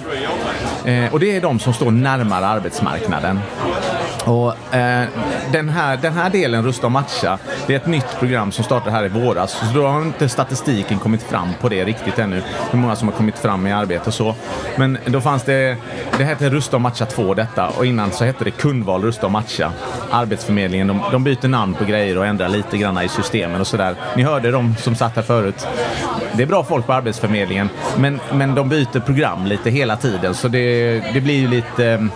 Eh, 0.86 1.14
Och 1.14 1.20
det 1.20 1.36
är 1.36 1.42
de 1.42 1.60
som 1.60 1.74
står 1.74 1.92
närmare 1.92 2.46
arbetsmarknaden. 2.48 3.40
Och, 4.26 4.76
eh, 4.76 5.08
den, 5.52 5.70
här, 5.70 5.98
den 5.98 6.14
här 6.14 6.30
delen, 6.30 6.66
Rusta 6.66 6.86
och 6.88 6.92
matcha, 6.92 7.38
det 7.68 7.74
är 7.74 7.78
ett 7.78 7.88
nytt 7.88 8.20
program 8.20 8.52
som 8.52 8.64
startade 8.64 8.92
här 8.92 9.06
i 9.06 9.08
våras. 9.08 9.52
Så 9.52 9.80
då 9.80 9.88
har 9.88 10.02
inte 10.02 10.30
statistiken 10.30 11.00
kommit 11.00 11.24
fram 11.24 11.50
på 11.62 11.70
det 11.70 11.86
riktigt 11.86 12.20
ännu. 12.20 12.42
Hur 12.72 12.80
många 12.80 12.96
som 12.96 13.08
har 13.08 13.16
kommit 13.16 13.40
fram 13.40 13.68
i 13.68 13.72
arbete 13.72 14.04
och 14.06 14.14
så. 14.14 14.36
Men 14.76 14.98
då 15.06 15.22
fanns 15.22 15.44
det, 15.44 15.78
det 16.18 16.24
hette 16.24 16.50
Rusta 16.50 16.78
och 16.78 16.82
matcha 16.82 17.06
2 17.06 17.34
detta 17.34 17.68
och 17.68 17.86
innan 17.86 18.12
så 18.12 18.26
hette 18.26 18.44
det 18.44 18.52
Kundval 18.52 19.04
Rusta 19.04 19.26
och 19.26 19.32
matcha. 19.32 19.72
Arbetsförmedlingen, 20.12 20.88
de, 20.88 21.02
de 21.12 21.24
byter 21.24 21.48
namn 21.48 21.74
på 21.74 21.86
grejer 21.86 22.18
och 22.18 22.26
ändrar 22.26 22.50
lite 22.50 22.78
grann 22.78 23.02
i 23.02 23.10
systemen 23.10 23.62
och 23.62 23.68
sådär. 23.68 23.96
Ni 24.16 24.24
hörde 24.24 24.52
de 24.52 24.76
som 24.76 24.96
satt 24.96 25.16
här 25.16 25.24
förut. 25.24 25.68
Det 26.34 26.44
är 26.44 26.48
bra 26.48 26.64
folk 26.64 26.86
på 26.86 26.94
Arbetsförmedlingen, 26.94 27.70
men, 27.98 28.20
men 28.34 28.56
de 28.56 28.70
byter 28.70 29.00
program 29.00 29.46
lite 29.46 29.70
hela 29.70 29.96
tiden 29.96 30.36
så 30.36 30.48
det, 30.48 31.00
det 31.14 31.22
blir 31.22 31.40
ju 31.40 31.48
lite 31.48 32.10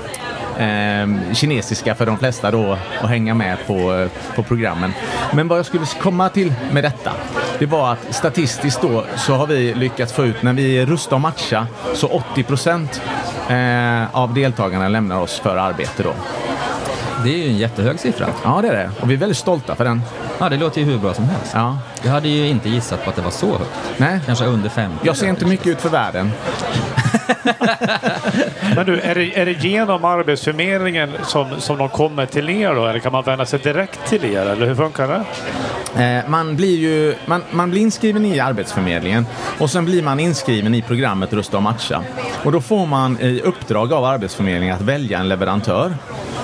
eh, 0.58 1.34
kinesiska 1.34 1.96
för 1.96 2.06
de 2.06 2.18
flesta 2.18 2.52
då 2.52 2.78
att 3.02 3.10
hänga 3.10 3.34
med 3.34 3.58
på, 3.68 4.08
på 4.36 4.44
programmen. 4.44 4.94
Men 5.34 5.48
vad 5.48 5.58
jag 5.60 5.66
skulle 5.66 5.86
komma 6.02 6.30
till 6.30 6.54
med 6.72 6.84
detta, 6.84 7.12
det 7.60 7.66
var 7.66 7.92
att 7.92 8.16
statistiskt 8.16 8.82
då 8.82 9.04
så 9.16 9.34
har 9.34 9.48
vi 9.48 9.74
lyckats 9.74 10.14
få 10.14 10.26
ut, 10.26 10.44
när 10.44 10.54
vi 10.54 10.86
rustar 10.86 11.16
och 11.16 11.22
matcha, 11.22 11.68
så 11.94 12.08
80 12.08 12.44
procent 12.44 13.02
eh, 13.50 14.16
av 14.16 14.34
deltagarna 14.34 14.88
lämnar 14.88 15.20
oss 15.20 15.40
för 15.40 15.58
arbete 15.58 16.04
då. 16.04 16.14
Det 17.24 17.34
är 17.34 17.38
ju 17.38 17.50
en 17.50 17.58
jättehög 17.58 18.00
siffra. 18.00 18.28
Ja, 18.44 18.60
det 18.62 18.68
är 18.68 18.74
det. 18.74 18.90
Och 19.02 19.10
vi 19.10 19.14
är 19.14 19.18
väldigt 19.18 19.38
stolta 19.38 19.76
för 19.76 19.84
den. 19.84 20.02
Ja, 20.40 20.50
det 20.50 20.58
låter 20.58 20.82
ju 20.82 20.88
hur 20.88 20.98
bra 20.98 21.14
som 21.14 21.26
helst. 21.26 21.52
Ja. 21.54 21.78
Jag 22.04 22.12
hade 22.12 22.28
ju 22.28 22.48
inte 22.48 22.70
gissat 22.70 23.04
på 23.04 23.10
att 23.10 23.16
det 23.16 23.22
var 23.22 23.32
så 23.32 23.48
högt. 23.58 23.70
Nej, 23.98 24.20
Kanske 24.26 24.46
under 24.46 24.70
50. 24.70 24.98
jag 25.04 25.18
ser 25.18 25.28
inte 25.30 25.46
mycket 25.46 25.68
ut 25.68 25.82
för 25.82 25.90
världen. 25.90 26.32
Men 28.76 28.86
du, 28.86 29.00
är 29.00 29.16
det, 29.16 29.40
är 29.40 29.46
det 29.46 29.52
genom 29.52 30.06
Arbetsförmedlingen 30.06 31.12
som, 31.24 31.62
som 31.62 31.78
de 31.78 31.90
kommer 31.90 32.26
till 32.26 32.50
er 32.50 32.76
då? 32.76 32.86
Eller 32.86 33.00
kan 33.00 33.12
man 33.12 33.24
vända 33.24 33.46
sig 33.46 33.60
direkt 33.60 34.00
till 34.10 34.26
er? 34.26 34.46
Eller 34.46 34.66
hur 34.66 34.76
funkar 34.76 35.08
det? 35.08 35.24
Eh, 36.04 36.30
man, 36.30 36.56
blir 36.56 36.78
ju, 36.78 37.16
man, 37.26 37.44
man 37.52 37.72
blir 37.72 37.82
inskriven 37.82 38.26
i 38.26 38.40
Arbetsförmedlingen 38.40 39.26
och 39.60 39.70
sen 39.70 39.86
blir 39.86 40.04
man 40.04 40.20
inskriven 40.20 40.76
i 40.76 40.82
programmet 40.82 41.34
Rusta 41.34 41.58
och 41.58 41.64
matcha. 41.64 42.04
Och 42.44 42.52
då 42.52 42.62
får 42.62 42.86
man 42.86 43.20
i 43.20 43.42
uppdrag 43.42 43.94
av 43.94 44.06
Arbetsförmedlingen 44.06 44.76
att 44.76 44.82
välja 44.82 45.20
en 45.20 45.30
leverantör. 45.30 45.94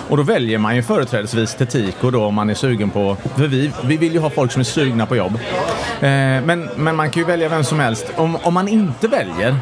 Och 0.09 0.17
då 0.17 0.23
väljer 0.23 0.57
man 0.57 0.75
ju 0.75 0.83
företrädesvis 0.83 1.55
Tetiko 1.55 2.11
då 2.11 2.25
om 2.25 2.35
man 2.35 2.49
är 2.49 2.53
sugen 2.53 2.89
på, 2.89 3.17
för 3.35 3.47
vi, 3.47 3.71
vi 3.83 3.97
vill 3.97 4.13
ju 4.13 4.19
ha 4.19 4.29
folk 4.29 4.51
som 4.51 4.59
är 4.59 4.63
sugna 4.63 5.05
på 5.05 5.15
jobb. 5.15 5.33
Eh, 6.01 6.09
men, 6.45 6.69
men 6.75 6.95
man 6.95 7.09
kan 7.09 7.21
ju 7.21 7.27
välja 7.27 7.49
vem 7.49 7.63
som 7.63 7.79
helst. 7.79 8.11
Om, 8.15 8.35
om 8.35 8.53
man 8.53 8.67
inte 8.67 9.07
väljer, 9.07 9.55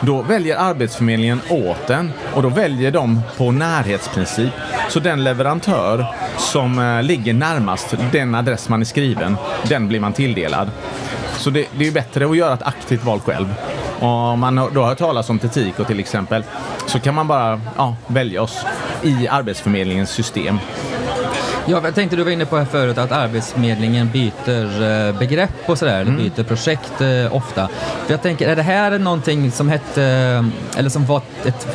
då 0.00 0.22
väljer 0.22 0.56
Arbetsförmedlingen 0.56 1.40
åt 1.50 1.90
en 1.90 2.12
och 2.34 2.42
då 2.42 2.48
väljer 2.48 2.90
de 2.90 3.20
på 3.36 3.50
närhetsprincip. 3.50 4.52
Så 4.88 5.00
den 5.00 5.24
leverantör 5.24 6.06
som 6.38 6.78
eh, 6.78 7.02
ligger 7.02 7.34
närmast 7.34 7.94
den 8.12 8.34
adress 8.34 8.68
man 8.68 8.80
är 8.80 8.84
skriven, 8.84 9.36
den 9.68 9.88
blir 9.88 10.00
man 10.00 10.12
tilldelad. 10.12 10.70
Så 11.36 11.50
det, 11.50 11.66
det 11.76 11.84
är 11.84 11.86
ju 11.86 11.92
bättre 11.92 12.26
att 12.26 12.36
göra 12.36 12.54
ett 12.54 12.62
aktivt 12.62 13.04
val 13.04 13.20
själv. 13.20 13.54
Och 14.00 14.08
om 14.08 14.40
man 14.40 14.54
då 14.54 14.80
har 14.80 14.88
hört 14.88 14.98
talas 14.98 15.30
om 15.30 15.38
Tetiko 15.38 15.84
till 15.84 16.00
exempel 16.00 16.44
så 16.86 17.00
kan 17.00 17.14
man 17.14 17.28
bara 17.28 17.60
ja, 17.76 17.96
välja 18.06 18.42
oss 18.42 18.64
i 19.04 19.28
Arbetsförmedlingens 19.28 20.10
system. 20.10 20.58
Ja, 21.66 21.80
jag 21.84 21.94
tänkte 21.94 22.16
du 22.16 22.24
var 22.24 22.30
inne 22.30 22.44
på 22.46 22.56
här 22.56 22.64
förut 22.64 22.98
att 22.98 23.12
Arbetsförmedlingen 23.12 24.10
byter 24.10 24.82
eh, 25.08 25.18
begrepp 25.18 25.50
och 25.66 25.78
sådär, 25.78 26.00
eller 26.00 26.12
byter 26.12 26.42
projekt 26.44 27.00
eh, 27.00 27.36
ofta. 27.36 27.68
För 28.06 28.12
jag 28.12 28.22
tänker, 28.22 28.48
är 28.48 28.56
det 28.56 28.62
här 28.62 28.98
någonting 28.98 29.50
som 29.50 29.68
hette, 29.68 30.02
eh, 30.04 30.78
eller 30.78 30.90
som 30.90 31.06
var 31.06 31.16
ett, 31.44 31.46
ett 31.46 31.66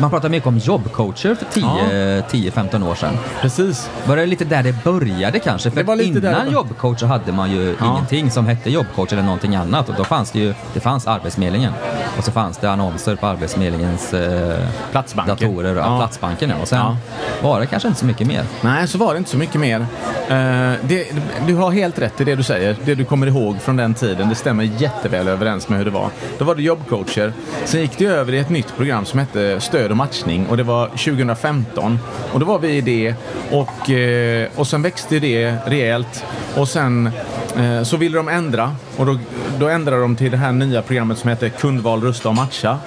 man 0.00 0.10
pratar 0.10 0.28
mycket 0.28 0.46
om 0.46 0.58
jobbcoacher 0.58 1.34
för 1.34 1.44
10-15 1.56 2.90
år 2.90 2.94
sedan. 2.94 3.18
Precis. 3.40 3.90
Var 4.06 4.16
det 4.16 4.26
lite 4.26 4.44
där 4.44 4.62
det 4.62 4.84
började 4.84 5.38
kanske? 5.38 5.70
För 5.70 6.00
innan 6.02 6.22
det- 6.46 6.52
jobbcoach 6.52 7.00
så 7.00 7.06
hade 7.06 7.32
man 7.32 7.50
ju 7.50 7.76
Ja. 7.80 7.86
ingenting 7.92 8.30
som 8.30 8.46
hette 8.46 8.70
jobbcoach 8.70 9.12
eller 9.12 9.22
någonting 9.22 9.56
annat. 9.56 9.88
Och 9.88 9.94
då 9.94 10.04
fanns 10.04 10.30
det 10.30 10.38
ju, 10.38 10.54
det 10.74 10.80
fanns 10.80 11.06
Arbetsförmedlingen. 11.06 11.72
Och 12.18 12.24
så 12.24 12.32
fanns 12.32 12.58
det 12.58 12.70
annonser 12.70 13.16
på 13.16 13.26
Arbetsförmedlingens 13.26 14.14
eh, 14.14 14.58
Platsbanken. 14.90 15.36
datorer, 15.36 15.74
ja. 15.76 15.80
Ja. 15.80 15.98
Platsbanken 15.98 16.50
ja. 16.50 16.56
Och 16.62 16.68
sen 16.68 16.78
Ja. 16.78 16.96
var 17.42 17.60
det 17.60 17.66
kanske 17.66 17.88
inte 17.88 18.00
så 18.00 18.06
mycket 18.06 18.26
mer. 18.26 18.44
Nej, 18.60 18.88
så 18.88 18.98
var 18.98 19.12
det 19.12 19.18
inte 19.18 19.30
så 19.32 19.38
mycket 19.38 19.60
mer. 19.60 19.80
Uh, 19.80 20.74
det, 20.82 21.06
du 21.46 21.54
har 21.54 21.70
helt 21.70 21.98
rätt 21.98 22.20
i 22.20 22.24
det 22.24 22.34
du 22.34 22.42
säger. 22.42 22.76
Det 22.84 22.94
du 22.94 23.04
kommer 23.04 23.26
ihåg 23.26 23.60
från 23.60 23.76
den 23.76 23.94
tiden, 23.94 24.28
det 24.28 24.34
stämmer 24.34 24.64
jätteväl 24.64 25.28
överens 25.28 25.68
med 25.68 25.78
hur 25.78 25.84
det 25.84 25.90
var. 25.90 26.10
Då 26.38 26.44
var 26.44 26.54
det 26.54 26.62
jobbcoacher. 26.62 27.32
Sen 27.64 27.80
gick 27.80 27.98
det 27.98 28.06
över 28.06 28.32
i 28.32 28.38
ett 28.38 28.50
nytt 28.50 28.76
program 28.76 29.04
som 29.04 29.18
hette 29.18 29.60
Stöd 29.60 29.90
och 29.90 29.96
matchning 29.96 30.46
och 30.46 30.56
det 30.56 30.62
var 30.62 30.86
2015. 30.86 31.98
Och 32.32 32.40
då 32.40 32.46
var 32.46 32.58
vi 32.58 32.68
i 32.68 32.80
det 32.80 33.14
och, 33.50 33.90
uh, 33.90 34.60
och 34.60 34.66
sen 34.66 34.82
växte 34.82 35.18
det 35.18 35.56
rejält. 35.66 36.24
Och 36.56 36.68
sen 36.68 37.10
uh, 37.58 37.82
så 37.82 37.96
ville 37.96 38.16
de 38.16 38.28
ändra 38.28 38.76
och 38.96 39.06
då, 39.06 39.18
då 39.58 39.68
ändrade 39.68 40.02
de 40.02 40.16
till 40.16 40.30
det 40.30 40.36
här 40.36 40.52
nya 40.52 40.82
programmet 40.82 41.18
som 41.18 41.30
heter 41.30 41.48
Kundval, 41.48 42.02
rusta 42.02 42.28
och 42.28 42.34
matcha. 42.34 42.78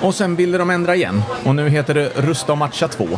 Och 0.00 0.14
sen 0.14 0.36
ville 0.36 0.58
de 0.58 0.70
ändra 0.70 0.94
igen 0.96 1.22
och 1.44 1.54
nu 1.54 1.68
heter 1.68 1.94
det 1.94 2.10
Rusta 2.16 2.52
och 2.52 2.58
matcha 2.58 2.88
2. 2.88 3.08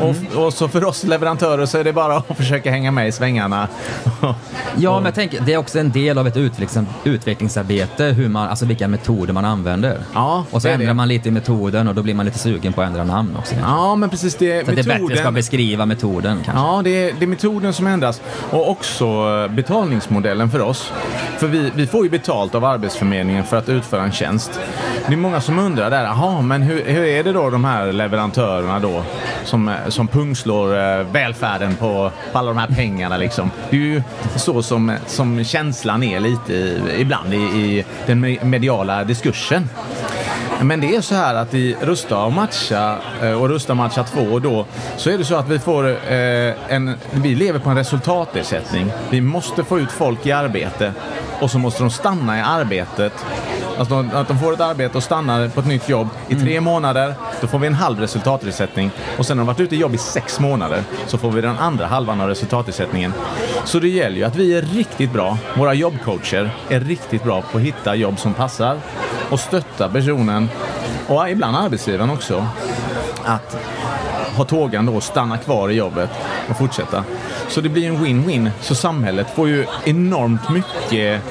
Och, 0.00 0.44
och 0.44 0.52
så 0.54 0.68
för 0.68 0.84
oss 0.84 1.04
leverantörer 1.04 1.66
så 1.66 1.78
är 1.78 1.84
det 1.84 1.92
bara 1.92 2.16
att 2.16 2.36
försöka 2.36 2.70
hänga 2.70 2.90
med 2.90 3.08
i 3.08 3.12
svängarna. 3.12 3.68
Ja, 4.80 4.94
men 4.96 5.04
jag 5.04 5.14
tänker, 5.14 5.40
det 5.40 5.52
är 5.52 5.58
också 5.58 5.78
en 5.78 5.90
del 5.90 6.18
av 6.18 6.26
ett 6.26 6.36
utvecklings, 6.36 6.88
utvecklingsarbete, 7.04 8.04
hur 8.04 8.28
man, 8.28 8.48
alltså 8.48 8.64
vilka 8.66 8.88
metoder 8.88 9.32
man 9.32 9.44
använder. 9.44 9.98
Ja, 10.14 10.44
och 10.50 10.62
så 10.62 10.68
är 10.68 10.72
ändrar 10.72 10.86
det. 10.88 10.94
man 10.94 11.08
lite 11.08 11.28
i 11.28 11.32
metoden 11.32 11.88
och 11.88 11.94
då 11.94 12.02
blir 12.02 12.14
man 12.14 12.26
lite 12.26 12.38
sugen 12.38 12.72
på 12.72 12.82
att 12.82 12.86
ändra 12.86 13.04
namn 13.04 13.36
också. 13.38 13.54
kanske. 13.54 13.70
Ja, 13.72 13.96
men 13.96 14.10
precis. 14.10 14.34
Det, 14.34 14.64
Så 14.64 14.70
att 14.70 14.76
det 14.76 14.86
bättre 14.86 15.16
ska 15.16 15.30
beskriva 15.30 15.86
metoden 15.86 16.40
kanske. 16.44 16.62
Ja, 16.64 16.80
det 16.84 16.90
är, 16.90 17.14
det 17.18 17.24
är 17.24 17.26
metoden 17.26 17.72
som 17.72 17.86
ändras 17.86 18.20
och 18.50 18.70
också 18.70 19.06
betalningsmodellen 19.48 20.50
för 20.50 20.60
oss. 20.60 20.92
För 21.38 21.46
vi, 21.46 21.67
vi 21.74 21.86
får 21.86 22.04
ju 22.04 22.10
betalt 22.10 22.54
av 22.54 22.64
Arbetsförmedlingen 22.64 23.44
för 23.44 23.56
att 23.56 23.68
utföra 23.68 24.02
en 24.02 24.12
tjänst. 24.12 24.60
Det 25.06 25.12
är 25.12 25.16
många 25.16 25.40
som 25.40 25.58
undrar 25.58 25.90
där, 25.90 26.04
jaha, 26.04 26.42
men 26.42 26.62
hur, 26.62 26.84
hur 26.84 27.04
är 27.04 27.24
det 27.24 27.32
då 27.32 27.50
de 27.50 27.64
här 27.64 27.92
leverantörerna 27.92 28.78
då 28.78 29.02
som, 29.44 29.74
som 29.88 30.08
pungslår 30.08 30.78
eh, 30.78 31.04
välfärden 31.12 31.74
på, 31.74 32.10
på 32.32 32.38
alla 32.38 32.48
de 32.48 32.58
här 32.58 32.68
pengarna 32.68 33.16
liksom? 33.16 33.50
Det 33.70 33.76
är 33.76 33.80
ju 33.80 34.02
så 34.36 34.62
som, 34.62 34.96
som 35.06 35.44
känslan 35.44 36.02
är 36.02 36.20
lite 36.20 36.52
i, 36.52 36.80
ibland 36.98 37.34
i, 37.34 37.36
i 37.36 37.84
den 38.06 38.20
mediala 38.50 39.04
diskursen. 39.04 39.68
Men 40.62 40.80
det 40.80 40.96
är 40.96 41.00
så 41.00 41.14
här 41.14 41.34
att 41.34 41.54
i 41.54 41.76
Rusta 41.80 42.24
och 42.24 42.32
matcha 42.32 42.96
eh, 43.22 43.32
och 43.42 43.48
Rusta 43.48 43.72
och 43.72 43.76
matcha 43.76 44.04
2 44.04 44.38
då 44.38 44.66
så 44.96 45.10
är 45.10 45.18
det 45.18 45.24
så 45.24 45.34
att 45.36 45.48
vi 45.48 45.58
får 45.58 45.88
eh, 45.88 46.74
en, 46.74 46.94
vi 47.10 47.34
lever 47.34 47.58
på 47.58 47.70
en 47.70 47.76
resultatersättning. 47.76 48.92
Vi 49.10 49.20
måste 49.20 49.64
få 49.64 49.78
ut 49.78 49.92
folk 49.92 50.26
i 50.26 50.32
arbete 50.32 50.92
och 51.40 51.50
så 51.50 51.58
måste 51.58 51.82
de 51.82 51.90
stanna 51.90 52.38
i 52.38 52.40
arbetet. 52.40 53.12
Alltså 53.78 53.94
de- 53.94 54.10
att 54.14 54.28
de 54.28 54.38
får 54.38 54.52
ett 54.52 54.60
arbete 54.60 54.96
och 54.96 55.02
stannar 55.02 55.48
på 55.48 55.60
ett 55.60 55.66
nytt 55.66 55.88
jobb 55.88 56.08
i 56.28 56.34
tre 56.34 56.60
månader, 56.60 57.14
då 57.40 57.46
får 57.46 57.58
vi 57.58 57.66
en 57.66 57.74
halv 57.74 58.00
resultatersättning. 58.00 58.90
Och 59.18 59.26
sen 59.26 59.38
har 59.38 59.44
de 59.44 59.46
varit 59.46 59.60
ute 59.60 59.76
i 59.76 59.78
jobb 59.78 59.94
i 59.94 59.98
sex 59.98 60.40
månader, 60.40 60.82
så 61.06 61.18
får 61.18 61.30
vi 61.30 61.40
den 61.40 61.58
andra 61.58 61.86
halvan 61.86 62.20
av 62.20 62.28
resultatersättningen. 62.28 63.12
Så 63.64 63.78
det 63.78 63.88
gäller 63.88 64.16
ju 64.16 64.24
att 64.24 64.36
vi 64.36 64.54
är 64.58 64.62
riktigt 64.62 65.12
bra, 65.12 65.38
våra 65.56 65.74
jobbcoacher 65.74 66.50
är 66.68 66.80
riktigt 66.80 67.24
bra 67.24 67.42
på 67.52 67.58
att 67.58 67.64
hitta 67.64 67.94
jobb 67.94 68.18
som 68.18 68.34
passar 68.34 68.76
och 69.30 69.40
stötta 69.40 69.88
personen, 69.88 70.48
och 71.06 71.30
ibland 71.30 71.56
arbetsgivaren 71.56 72.10
också, 72.10 72.46
att 73.24 73.56
ha 74.36 74.44
tågan 74.44 74.86
då 74.86 74.94
och 74.94 75.02
stanna 75.02 75.38
kvar 75.38 75.68
i 75.68 75.74
jobbet 75.74 76.10
och 76.50 76.58
fortsätta. 76.58 77.04
Så 77.48 77.60
det 77.60 77.68
blir 77.68 77.88
en 77.88 77.96
win-win. 77.96 78.50
Så 78.60 78.74
samhället 78.74 79.26
får 79.34 79.48
ju 79.48 79.66
enormt 79.84 80.50
mycket 80.50 81.22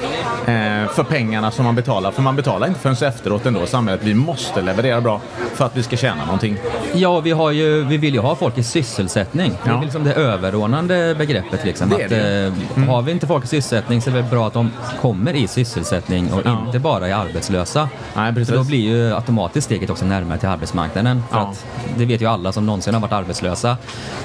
eh, 0.47 0.76
för 0.91 1.03
pengarna 1.03 1.51
som 1.51 1.65
man 1.65 1.75
betalar. 1.75 2.11
För 2.11 2.21
man 2.21 2.35
betalar 2.35 2.67
inte 2.67 2.79
förrän 2.79 2.95
efteråt 3.09 3.45
ändå, 3.45 3.65
samhället. 3.65 4.01
Vi 4.03 4.13
måste 4.13 4.61
leverera 4.61 5.01
bra 5.01 5.21
för 5.53 5.65
att 5.65 5.77
vi 5.77 5.83
ska 5.83 5.97
tjäna 5.97 6.25
någonting. 6.25 6.57
Ja, 6.93 7.19
vi, 7.19 7.31
har 7.31 7.51
ju, 7.51 7.83
vi 7.83 7.97
vill 7.97 8.13
ju 8.13 8.19
ha 8.19 8.35
folk 8.35 8.57
i 8.57 8.63
sysselsättning. 8.63 9.51
Det 9.63 9.69
är 9.69 9.73
Ja. 9.73 9.81
liksom 9.81 10.03
det 10.03 10.13
överordnande 10.13 11.15
begreppet. 11.17 11.65
Liksom. 11.65 11.89
Det 11.89 12.03
att, 12.03 12.09
det. 12.09 12.53
eh, 12.77 12.83
Har 12.89 13.01
vi 13.01 13.11
inte 13.11 13.27
folk 13.27 13.43
i 13.43 13.47
sysselsättning 13.47 14.01
så 14.01 14.09
är 14.09 14.13
det 14.13 14.23
bra 14.23 14.47
att 14.47 14.53
de 14.53 14.71
kommer 15.01 15.33
i 15.35 15.47
sysselsättning 15.47 16.33
och 16.33 16.41
Ja. 16.45 16.63
inte 16.65 16.79
bara 16.79 17.07
är 17.07 17.13
arbetslösa. 17.13 17.89
Nej, 18.15 18.33
precis. 18.33 18.49
För 18.49 18.55
då 18.57 18.63
blir 18.63 18.79
ju 18.79 19.13
automatiskt 19.15 19.65
steget 19.65 19.89
också 19.89 20.05
närmare 20.05 20.37
till 20.39 20.49
arbetsmarknaden. 20.49 21.23
För 21.31 21.37
Ja. 21.37 21.43
att, 21.51 21.65
det 21.97 22.05
vet 22.05 22.21
ju 22.21 22.25
alla 22.25 22.51
som 22.51 22.65
någonsin 22.65 22.93
har 22.93 23.01
varit 23.01 23.11
arbetslösa, 23.13 23.77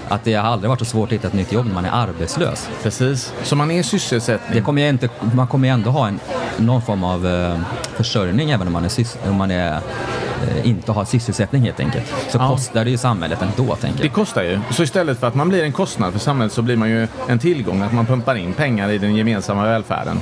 att 0.08 0.24
det 0.24 0.34
har 0.34 0.44
aldrig 0.52 0.68
varit 0.68 0.78
så 0.78 0.84
svårt 0.84 1.08
att 1.08 1.12
hitta 1.12 1.28
ett 1.28 1.34
nytt 1.34 1.52
jobb 1.52 1.66
när 1.66 1.74
man 1.74 1.84
är 1.84 1.90
arbetslös. 1.90 2.68
Precis. 2.82 3.32
Så 3.42 3.56
man 3.56 3.70
är 3.70 3.78
i 3.78 3.82
sysselsättning. 3.82 4.58
Det 4.58 4.60
kommer 4.64 4.88
inte, 4.88 5.08
man 5.34 5.46
kommer 5.46 5.68
ju 5.68 5.74
ändå 5.74 5.90
ha 5.90 6.08
en, 6.08 6.20
någon 6.58 6.82
form 6.82 7.04
av 7.04 7.26
eh, 7.26 7.58
försörjning 7.96 8.50
även 8.50 8.66
om 8.66 8.72
man, 8.72 8.84
är, 8.84 8.90
om 9.30 9.36
man 9.36 9.50
är, 9.50 9.72
eh, 9.72 10.68
inte 10.68 10.92
har 10.92 11.04
sysselsättning 11.04 11.62
helt 11.62 11.80
enkelt. 11.80 12.06
Så 12.28 12.38
Ja. 12.38 12.48
kostar 12.48 12.84
det 12.84 12.90
ju 12.90 12.98
samhället 12.98 13.38
ändå, 13.42 13.76
tänker 13.76 14.02
Det 14.02 14.08
kostar 14.08 14.42
ju. 14.42 14.60
Så 14.70 14.82
istället 14.82 15.20
för 15.20 15.26
att 15.26 15.34
man 15.34 15.48
blir 15.48 15.64
en 15.64 15.72
kostnad 15.72 16.12
för 16.12 16.20
samhället 16.20 16.52
så 16.52 16.62
blir 16.62 16.76
man 16.76 16.88
ju 16.90 17.08
en 17.28 17.38
tillgång, 17.38 17.82
att 17.82 17.92
man 17.92 18.06
pumpar 18.06 18.34
in 18.34 18.52
pengar 18.52 18.90
i 18.90 18.98
den 18.98 19.16
gemensamma 19.16 19.64
välfärden. 19.64 20.20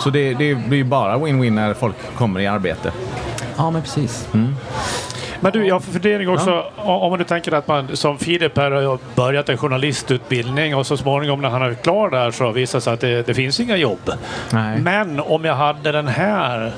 Så 0.00 0.10
det, 0.10 0.34
det 0.34 0.54
blir 0.54 0.78
ju 0.78 0.84
bara 0.84 1.16
win-win 1.18 1.50
när 1.50 1.74
folk 1.74 1.94
kommer 2.18 2.40
i 2.40 2.46
arbete. 2.46 2.92
Ja, 3.56 3.70
men 3.70 3.82
precis. 3.82 4.28
Men 5.42 5.52
du, 5.52 5.66
jag 5.66 5.74
har 5.74 5.80
fundering 5.80 6.28
också. 6.28 6.64
Om 6.76 7.10
man 7.10 7.18
nu 7.18 7.24
tänker 7.24 7.52
att 7.52 7.68
man 7.68 7.96
som 7.96 8.18
Filip 8.18 8.56
här 8.56 8.70
har 8.70 8.98
börjat 9.14 9.48
en 9.48 9.56
journalistutbildning 9.58 10.76
och 10.76 10.86
så 10.86 10.96
småningom 10.96 11.40
när 11.40 11.48
han 11.48 11.62
är 11.62 11.74
klar 11.74 12.10
där 12.10 12.30
så 12.30 12.50
visar 12.50 12.78
det 12.78 12.82
sig 12.82 12.92
att 12.92 13.00
det, 13.00 13.26
det 13.26 13.34
finns 13.34 13.60
inga 13.60 13.76
jobb. 13.76 14.10
Nej. 14.52 14.78
Men 14.78 15.20
om 15.20 15.44
jag 15.44 15.54
hade 15.54 15.92
den 15.92 16.08
här 16.08 16.72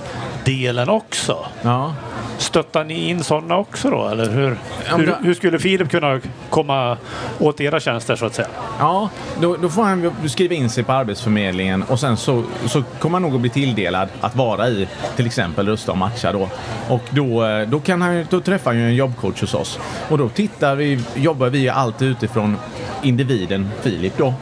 delen 0.45 0.89
också. 0.89 1.47
Ja. 1.63 1.95
Stöttar 2.39 2.85
ni 2.85 3.09
in 3.09 3.25
sådana 3.25 3.57
också 3.57 3.91
då? 3.91 4.09
Eller 4.09 4.31
hur, 4.31 4.57
hur, 4.85 5.15
hur 5.23 5.35
skulle 5.35 5.59
Filip 5.59 5.91
kunna 5.91 6.21
komma 6.51 6.97
åt 7.39 7.61
era 7.61 7.81
tjänster 7.81 8.17
så 8.17 8.27
att 8.27 8.35
säga? 8.35 8.49
Ja, 8.79 9.09
då, 9.41 9.57
då 9.63 9.69
får 9.69 9.83
han 9.83 10.13
skriva 10.29 10.55
in 10.55 10.71
sig 10.71 10.85
på 10.85 10.93
Arbetsförmedlingen 10.93 11.83
och 11.83 12.01
sen 12.01 12.17
så, 12.17 12.43
så 12.67 12.83
kommer 12.99 13.15
han 13.15 13.23
nog 13.23 13.35
att 13.35 13.41
bli 13.41 13.51
tilldelad 13.51 14.09
att 14.21 14.37
vara 14.37 14.69
i 14.69 14.89
till 15.17 15.27
exempel 15.27 15.67
Rusta 15.69 15.93
och 15.93 15.99
matcha 15.99 16.33
då. 16.33 16.49
Och 16.89 17.03
då, 17.11 17.45
eh, 17.47 17.69
då, 17.69 17.81
kan 17.81 18.03
han, 18.03 18.17
ju- 18.17 18.27
då 18.31 18.41
träffar 18.41 18.71
han 18.71 18.81
ju 18.81 18.87
en 18.87 18.95
jobbcoach 18.95 19.41
hos 19.41 19.55
oss. 19.55 19.79
Och 20.09 20.19
då 20.19 20.29
tittar 20.29 20.75
vi, 20.77 21.01
jobbar 21.15 21.49
vi 21.49 21.69
alltid 21.69 22.09
utifrån 22.09 22.57
individen 23.03 23.71
Filip 23.83 24.13
då. 24.19 24.35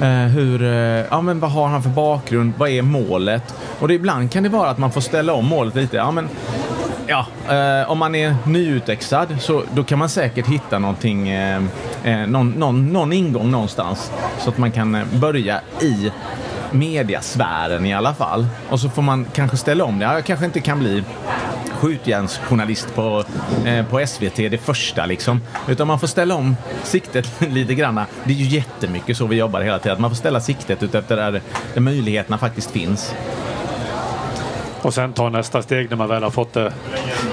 Eh, 0.00 0.08
hur, 0.08 0.62
eh, 0.62 0.68
ja, 1.10 1.20
men 1.20 1.40
vad 1.40 1.50
har 1.50 1.66
han 1.68 1.82
för 1.82 1.90
bakgrund? 1.90 2.52
Vad 2.58 2.68
är 2.68 2.82
målet? 2.82 3.54
Och 3.80 3.88
det, 3.88 3.94
ibland 3.94 4.32
kan 4.32 4.42
det 4.42 4.48
vara 4.48 4.70
att 4.70 4.78
man 4.78 4.92
får 4.92 5.00
ställa 5.00 5.32
om 5.32 5.44
målet 5.46 5.74
lite. 5.74 5.96
Ja, 5.96 6.10
men 6.10 6.28
Ja, 7.08 7.26
eh, 7.48 7.90
om 7.90 7.98
man 7.98 8.14
är 8.14 8.36
nyutexad 8.44 9.36
så 9.40 9.62
då 9.74 9.84
kan 9.84 9.98
man 9.98 10.08
säkert 10.08 10.46
hitta 10.46 10.78
någonting, 10.78 11.28
eh, 11.28 11.62
eh 12.04 12.26
någon, 12.26 12.50
någon, 12.50 12.92
någon 12.92 13.12
ingång 13.12 13.50
någonstans 13.50 14.12
så 14.38 14.50
att 14.50 14.58
man 14.58 14.72
kan 14.72 14.94
eh, 14.94 15.04
börja 15.12 15.60
i 15.80 16.12
mediasfären 16.70 17.86
i 17.86 17.94
alla 17.94 18.14
fall. 18.14 18.46
Och 18.68 18.80
så 18.80 18.88
får 18.88 19.02
man 19.02 19.26
kanske 19.32 19.56
ställa 19.56 19.84
om 19.84 19.98
det. 19.98 20.04
Jag 20.04 20.24
kanske 20.24 20.44
inte 20.44 20.60
kan 20.60 20.78
bli 20.78 21.04
skjutjärnsjournalist 21.80 22.94
på, 22.94 23.24
eh, 23.64 23.86
på 23.86 24.06
SVT 24.06 24.36
det 24.36 24.58
första 24.58 25.06
liksom. 25.06 25.40
Utan 25.68 25.86
man 25.86 25.98
får 25.98 26.06
ställa 26.06 26.34
om 26.34 26.56
siktet 26.82 27.40
lite 27.50 27.74
grann. 27.74 28.00
Det 28.24 28.32
är 28.32 28.36
ju 28.36 28.56
jättemycket 28.56 29.16
så 29.16 29.26
vi 29.26 29.36
jobbar 29.36 29.60
hela 29.60 29.78
tiden. 29.78 30.00
Man 30.00 30.10
får 30.10 30.16
ställa 30.16 30.40
siktet 30.40 30.82
ut 30.82 30.94
efter 30.94 31.16
där, 31.16 31.40
där 31.74 31.80
möjligheterna 31.80 32.38
faktiskt 32.38 32.70
finns. 32.70 33.14
Och 34.86 34.94
sen 34.94 35.12
ta 35.12 35.28
nästa 35.28 35.62
steg 35.62 35.90
när 35.90 35.96
man 35.96 36.08
väl 36.08 36.22
har 36.22 36.30
fått 36.30 36.52
det. 36.52 36.72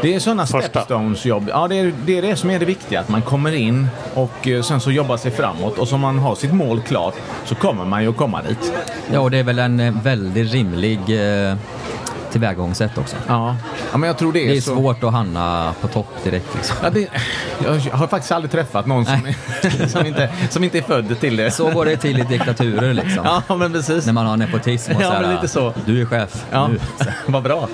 Det 0.02 0.16
är 0.16 0.20
sådana 0.20 0.46
Första. 0.46 0.70
stepstones 0.70 1.26
jobb. 1.26 1.50
Ja, 1.50 1.68
det 1.68 1.76
är, 1.76 1.94
det 2.06 2.18
är 2.18 2.22
det 2.22 2.36
som 2.36 2.50
är 2.50 2.60
det 2.60 2.66
viktiga. 2.66 3.00
Att 3.00 3.10
man 3.10 3.22
kommer 3.22 3.52
in 3.52 3.88
och 4.14 4.48
eh, 4.48 4.62
sen 4.62 4.80
så 4.82 4.92
jobbar 4.92 5.18
sig 5.18 5.32
framåt. 5.32 5.78
Och 5.78 5.88
så 5.88 5.98
man 5.98 6.20
har 6.20 6.36
sitt 6.36 6.54
mål 6.54 6.82
klart 6.82 7.14
så 7.46 7.56
kommer 7.56 7.86
man 7.86 8.04
ju 8.04 8.10
att 8.10 8.18
komma 8.18 8.42
dit. 8.42 8.74
Ja, 9.14 9.20
och 9.20 9.32
det 9.32 9.38
är 9.38 9.44
väl 9.44 9.60
en 9.60 9.80
eh, 9.80 9.94
väldigt 10.04 10.54
rimlig 10.54 11.00
eh, 11.00 11.56
tillvägagångssätt 12.34 12.98
också. 12.98 13.16
Ja, 13.28 13.56
ja 13.92 13.98
men 13.98 14.08
jag 14.08 14.18
tror 14.18 14.34
det 14.34 14.40
är, 14.46 14.50
Det 14.50 14.58
är 14.58 14.62
så. 14.62 14.76
svårt 14.76 15.04
att 15.04 15.12
hamna 15.12 15.74
på 15.82 15.88
topp 15.88 16.08
direkt. 16.24 16.56
Liksom. 16.56 16.78
Ja, 16.84 16.90
det, 16.90 17.08
jag 17.66 17.98
har 17.98 18.08
faktiskt 18.08 18.32
aldrig 18.32 18.52
träffat 18.52 18.86
någon 18.86 19.06
som, 19.06 19.34
som, 19.88 20.06
inte, 20.06 20.30
som 20.50 20.64
inte 20.64 20.78
är 20.78 20.82
född 20.82 21.20
till 21.20 21.36
det. 21.36 21.52
Så 21.52 21.72
går 21.72 21.86
det 21.86 21.98
till 21.98 22.20
i 22.20 22.24
diktaturer 22.24 22.94
liksom. 22.94 23.42
Ja, 23.48 23.56
men 23.56 23.74
precis. 23.74 24.06
När 24.06 24.14
man 24.14 24.26
har 24.26 24.38
nepotism 24.38 24.92
och 24.96 25.02
Ja, 25.02 25.08
så 25.08 25.14
här, 25.14 25.22
men 25.22 25.36
lite 25.36 25.48
så. 25.48 25.74
Du 25.86 26.02
är 26.02 26.06
chef. 26.06 26.46
Ja, 26.52 26.68
Nu. 26.68 26.80
vad 27.26 27.44
bra. 27.44 27.68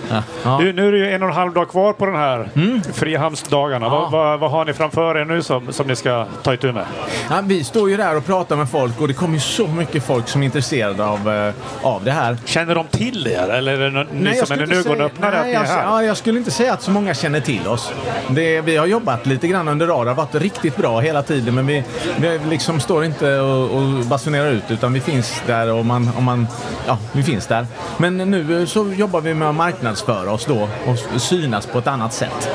Ja. 0.43 0.57
Du, 0.61 0.73
nu 0.73 0.87
är 0.87 0.91
det 0.91 0.97
ju 0.97 1.11
en 1.11 1.23
och 1.23 1.29
en 1.29 1.35
halv 1.35 1.53
dag 1.53 1.69
kvar 1.69 1.93
på 1.93 2.05
den 2.05 2.15
här 2.15 2.49
Frihamnsdagarna. 2.93 3.89
Vad, 3.89 4.11
vad, 4.11 4.39
vad 4.39 4.51
har 4.51 4.65
ni 4.65 4.73
framför 4.73 5.17
er 5.17 5.25
nu 5.25 5.41
som, 5.41 5.73
som 5.73 5.87
ni 5.87 5.95
ska 5.95 6.25
ta 6.43 6.53
itu 6.53 6.71
med? 6.71 6.85
Ja, 7.29 7.41
vi 7.43 7.63
står 7.63 7.89
ju 7.89 7.97
där 7.97 8.17
och 8.17 8.25
pratar 8.25 8.55
med 8.55 8.69
folk 8.69 9.01
och 9.01 9.07
det 9.07 9.13
kommer 9.13 9.33
ju 9.33 9.39
så 9.39 9.67
mycket 9.67 10.03
folk 10.03 10.27
som 10.27 10.41
är 10.41 10.45
intresserade 10.45 11.05
av, 11.05 11.29
eh, 11.33 11.53
av 11.81 12.03
det 12.03 12.11
här. 12.11 12.37
Känner 12.45 12.75
de 12.75 12.87
till 12.87 13.27
er 13.27 13.49
eller 13.49 13.79
är 13.79 13.89
det 13.91 14.05
ni 14.13 14.35
som 14.35 14.48
och 14.51 14.67
säga- 14.67 15.05
öppnar 15.05 15.31
att 15.31 15.45
ni 15.45 15.51
är 15.51 15.53
jag, 15.53 15.61
här? 15.61 15.83
ja, 15.83 16.03
jag 16.03 16.17
skulle 16.17 16.39
inte 16.39 16.51
säga 16.51 16.73
att 16.73 16.81
så 16.81 16.91
många 16.91 17.13
känner 17.13 17.39
till 17.39 17.67
oss. 17.67 17.91
Det, 18.29 18.61
vi 18.61 18.77
har 18.77 18.85
jobbat 18.85 19.25
lite 19.25 19.47
grann 19.47 19.67
under 19.67 19.87
radar, 19.87 20.13
varit 20.13 20.35
riktigt 20.35 20.77
bra 20.77 20.99
hela 20.99 21.23
tiden 21.23 21.55
men 21.55 21.67
vi, 21.67 21.83
vi 22.19 22.39
liksom 22.49 22.79
står 22.79 23.05
inte 23.05 23.39
och, 23.39 23.71
och 23.71 24.05
basunerar 24.05 24.51
ut 24.51 24.63
utan 24.71 24.93
vi 24.93 24.99
finns 24.99 25.41
där 25.47 25.71
och 25.71 25.85
man, 25.85 26.09
och 26.17 26.23
man, 26.23 26.47
ja, 26.87 26.97
vi 27.11 27.23
finns 27.23 27.47
där. 27.47 27.67
Men 27.97 28.17
nu 28.17 28.67
så 28.67 28.93
jobbar 28.93 29.21
vi 29.21 29.33
med 29.33 29.49
att 29.49 29.55
marknadsföra 29.55 30.31
oss 30.31 30.45
då 30.45 30.67
och 30.85 31.21
synas 31.21 31.65
på 31.65 31.79
ett 31.79 31.87
annat 31.87 32.13
sätt. 32.13 32.49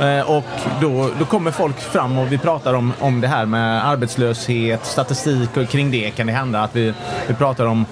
Eh, 0.00 0.30
och 0.30 0.44
då, 0.80 1.10
då 1.18 1.24
kommer 1.24 1.50
folk 1.50 1.80
fram 1.80 2.18
och 2.18 2.32
vi 2.32 2.38
pratar 2.38 2.74
om, 2.74 2.92
om 2.98 3.20
det 3.20 3.28
här 3.28 3.46
med 3.46 3.88
arbetslöshet, 3.88 4.86
statistik 4.86 5.56
och 5.56 5.68
kring 5.68 5.90
det 5.90 6.10
kan 6.10 6.26
det 6.26 6.32
hända 6.32 6.62
att 6.62 6.76
vi, 6.76 6.94
vi 7.26 7.34
pratar 7.34 7.66
om 7.66 7.86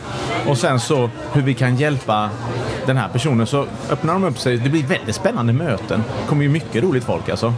och 0.46 0.58
sen 0.58 0.80
så 0.80 1.10
hur 1.32 1.42
vi 1.42 1.54
kan 1.54 1.76
hjälpa 1.76 2.30
den 2.88 2.96
här 2.96 3.08
personen 3.08 3.46
så 3.46 3.66
öppnar 3.90 4.12
de 4.12 4.24
upp 4.24 4.38
sig. 4.38 4.56
Det 4.56 4.70
blir 4.70 4.82
väldigt 4.82 5.14
spännande 5.14 5.52
möten. 5.52 6.04
Det 6.22 6.28
kommer 6.28 6.42
ju 6.42 6.48
mycket 6.48 6.82
roligt 6.82 7.04
folk 7.04 7.28
alltså. 7.28 7.54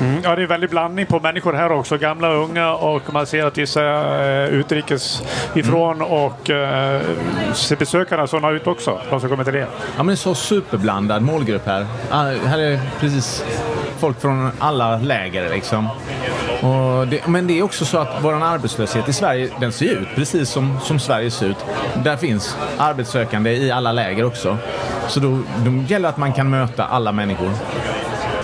Mm, 0.00 0.20
Ja, 0.24 0.36
det 0.36 0.42
är 0.42 0.46
väldigt 0.46 0.70
blandning 0.70 1.06
på 1.06 1.20
människor 1.20 1.52
här 1.52 1.72
också. 1.72 1.98
Gamla 1.98 2.28
och 2.30 2.44
unga 2.44 2.72
och 2.72 3.12
man 3.12 3.26
ser 3.26 3.44
att 3.44 3.58
vissa 3.58 3.82
är 3.82 4.48
utrikes 4.48 5.22
ifrån 5.54 6.02
och 6.02 6.50
eh, 6.50 7.02
ser 7.54 7.76
besökarna 7.76 8.26
sådana 8.26 8.50
ut 8.50 8.66
också. 8.66 9.00
De 9.10 9.20
som 9.20 9.28
kommer 9.28 9.44
till 9.44 9.54
er. 9.54 9.66
Ja 9.96 10.02
men 10.02 10.06
det 10.06 10.16
så 10.16 10.34
superblandad 10.34 11.22
målgrupp 11.22 11.66
här. 11.66 11.86
Ah, 12.10 12.22
här 12.46 12.58
är 12.58 12.80
precis 13.00 13.44
folk 14.00 14.20
från 14.20 14.50
alla 14.58 14.96
läger 14.96 15.50
liksom. 15.50 15.88
Och 16.60 17.08
det, 17.08 17.26
men 17.26 17.46
det 17.46 17.58
är 17.58 17.62
också 17.62 17.84
så 17.84 17.98
att 17.98 18.08
vår 18.22 18.32
arbetslöshet 18.32 19.08
i 19.08 19.12
Sverige, 19.12 19.50
den 19.60 19.72
ser 19.72 19.86
ut 19.86 20.08
precis 20.14 20.50
som, 20.50 20.78
som 20.82 20.98
Sverige 20.98 21.30
ser 21.30 21.46
ut. 21.46 21.64
Där 22.04 22.16
finns 22.16 22.56
arbetssökande 22.78 23.50
i 23.50 23.70
alla 23.70 23.92
läger 23.92 24.24
också. 24.24 24.58
Så 25.08 25.20
då, 25.20 25.38
då 25.64 25.70
gäller 25.88 26.02
det 26.02 26.08
att 26.08 26.16
man 26.16 26.32
kan 26.32 26.50
möta 26.50 26.84
alla 26.84 27.12
människor. 27.12 27.50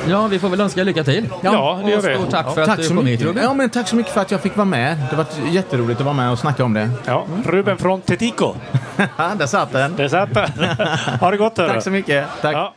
Ja, 0.09 0.27
vi 0.27 0.39
får 0.39 0.49
väl 0.49 0.61
önska 0.61 0.85
lycka 0.85 1.05
till. 1.05 1.29
Ja, 1.41 1.81
det 1.85 1.91
gör 1.91 1.99
och 1.99 2.05
vi. 2.05 2.15
Stort 2.15 2.31
tack 2.31 2.55
för 2.55 2.67
tack 2.67 2.79
att 2.79 2.89
du 2.89 2.97
kom 2.97 3.07
hit. 3.07 3.23
Ruben. 3.23 3.45
Ja, 3.45 3.55
men 3.55 3.71
tack 3.71 3.89
så 3.89 3.97
mycket 3.97 4.13
för 4.13 4.21
att 4.21 4.31
jag 4.31 4.41
fick 4.41 4.57
vara 4.57 4.65
med. 4.65 4.97
Det 5.11 5.17
var 5.17 5.27
jätteroligt 5.51 6.01
att 6.01 6.05
vara 6.07 6.17
med 6.17 6.33
och 6.33 6.39
snacka 6.39 6.65
om 6.65 6.75
det. 6.75 6.91
Ja, 7.05 7.25
Ruben 7.47 7.79
från 7.79 8.01
Tetico. 8.01 8.55
Där 9.39 9.47
satt 9.47 9.73
den. 9.73 9.97
Det 9.97 10.09
satt 10.09 10.35
den. 10.35 10.49
Ha 11.21 11.31
det 11.31 11.37
gott. 11.37 11.59
hörru. 11.59 11.69
Tack 11.69 11.83
så 11.83 11.91
mycket. 11.91 12.27
Tack. 12.43 12.55
Ja. 12.55 12.75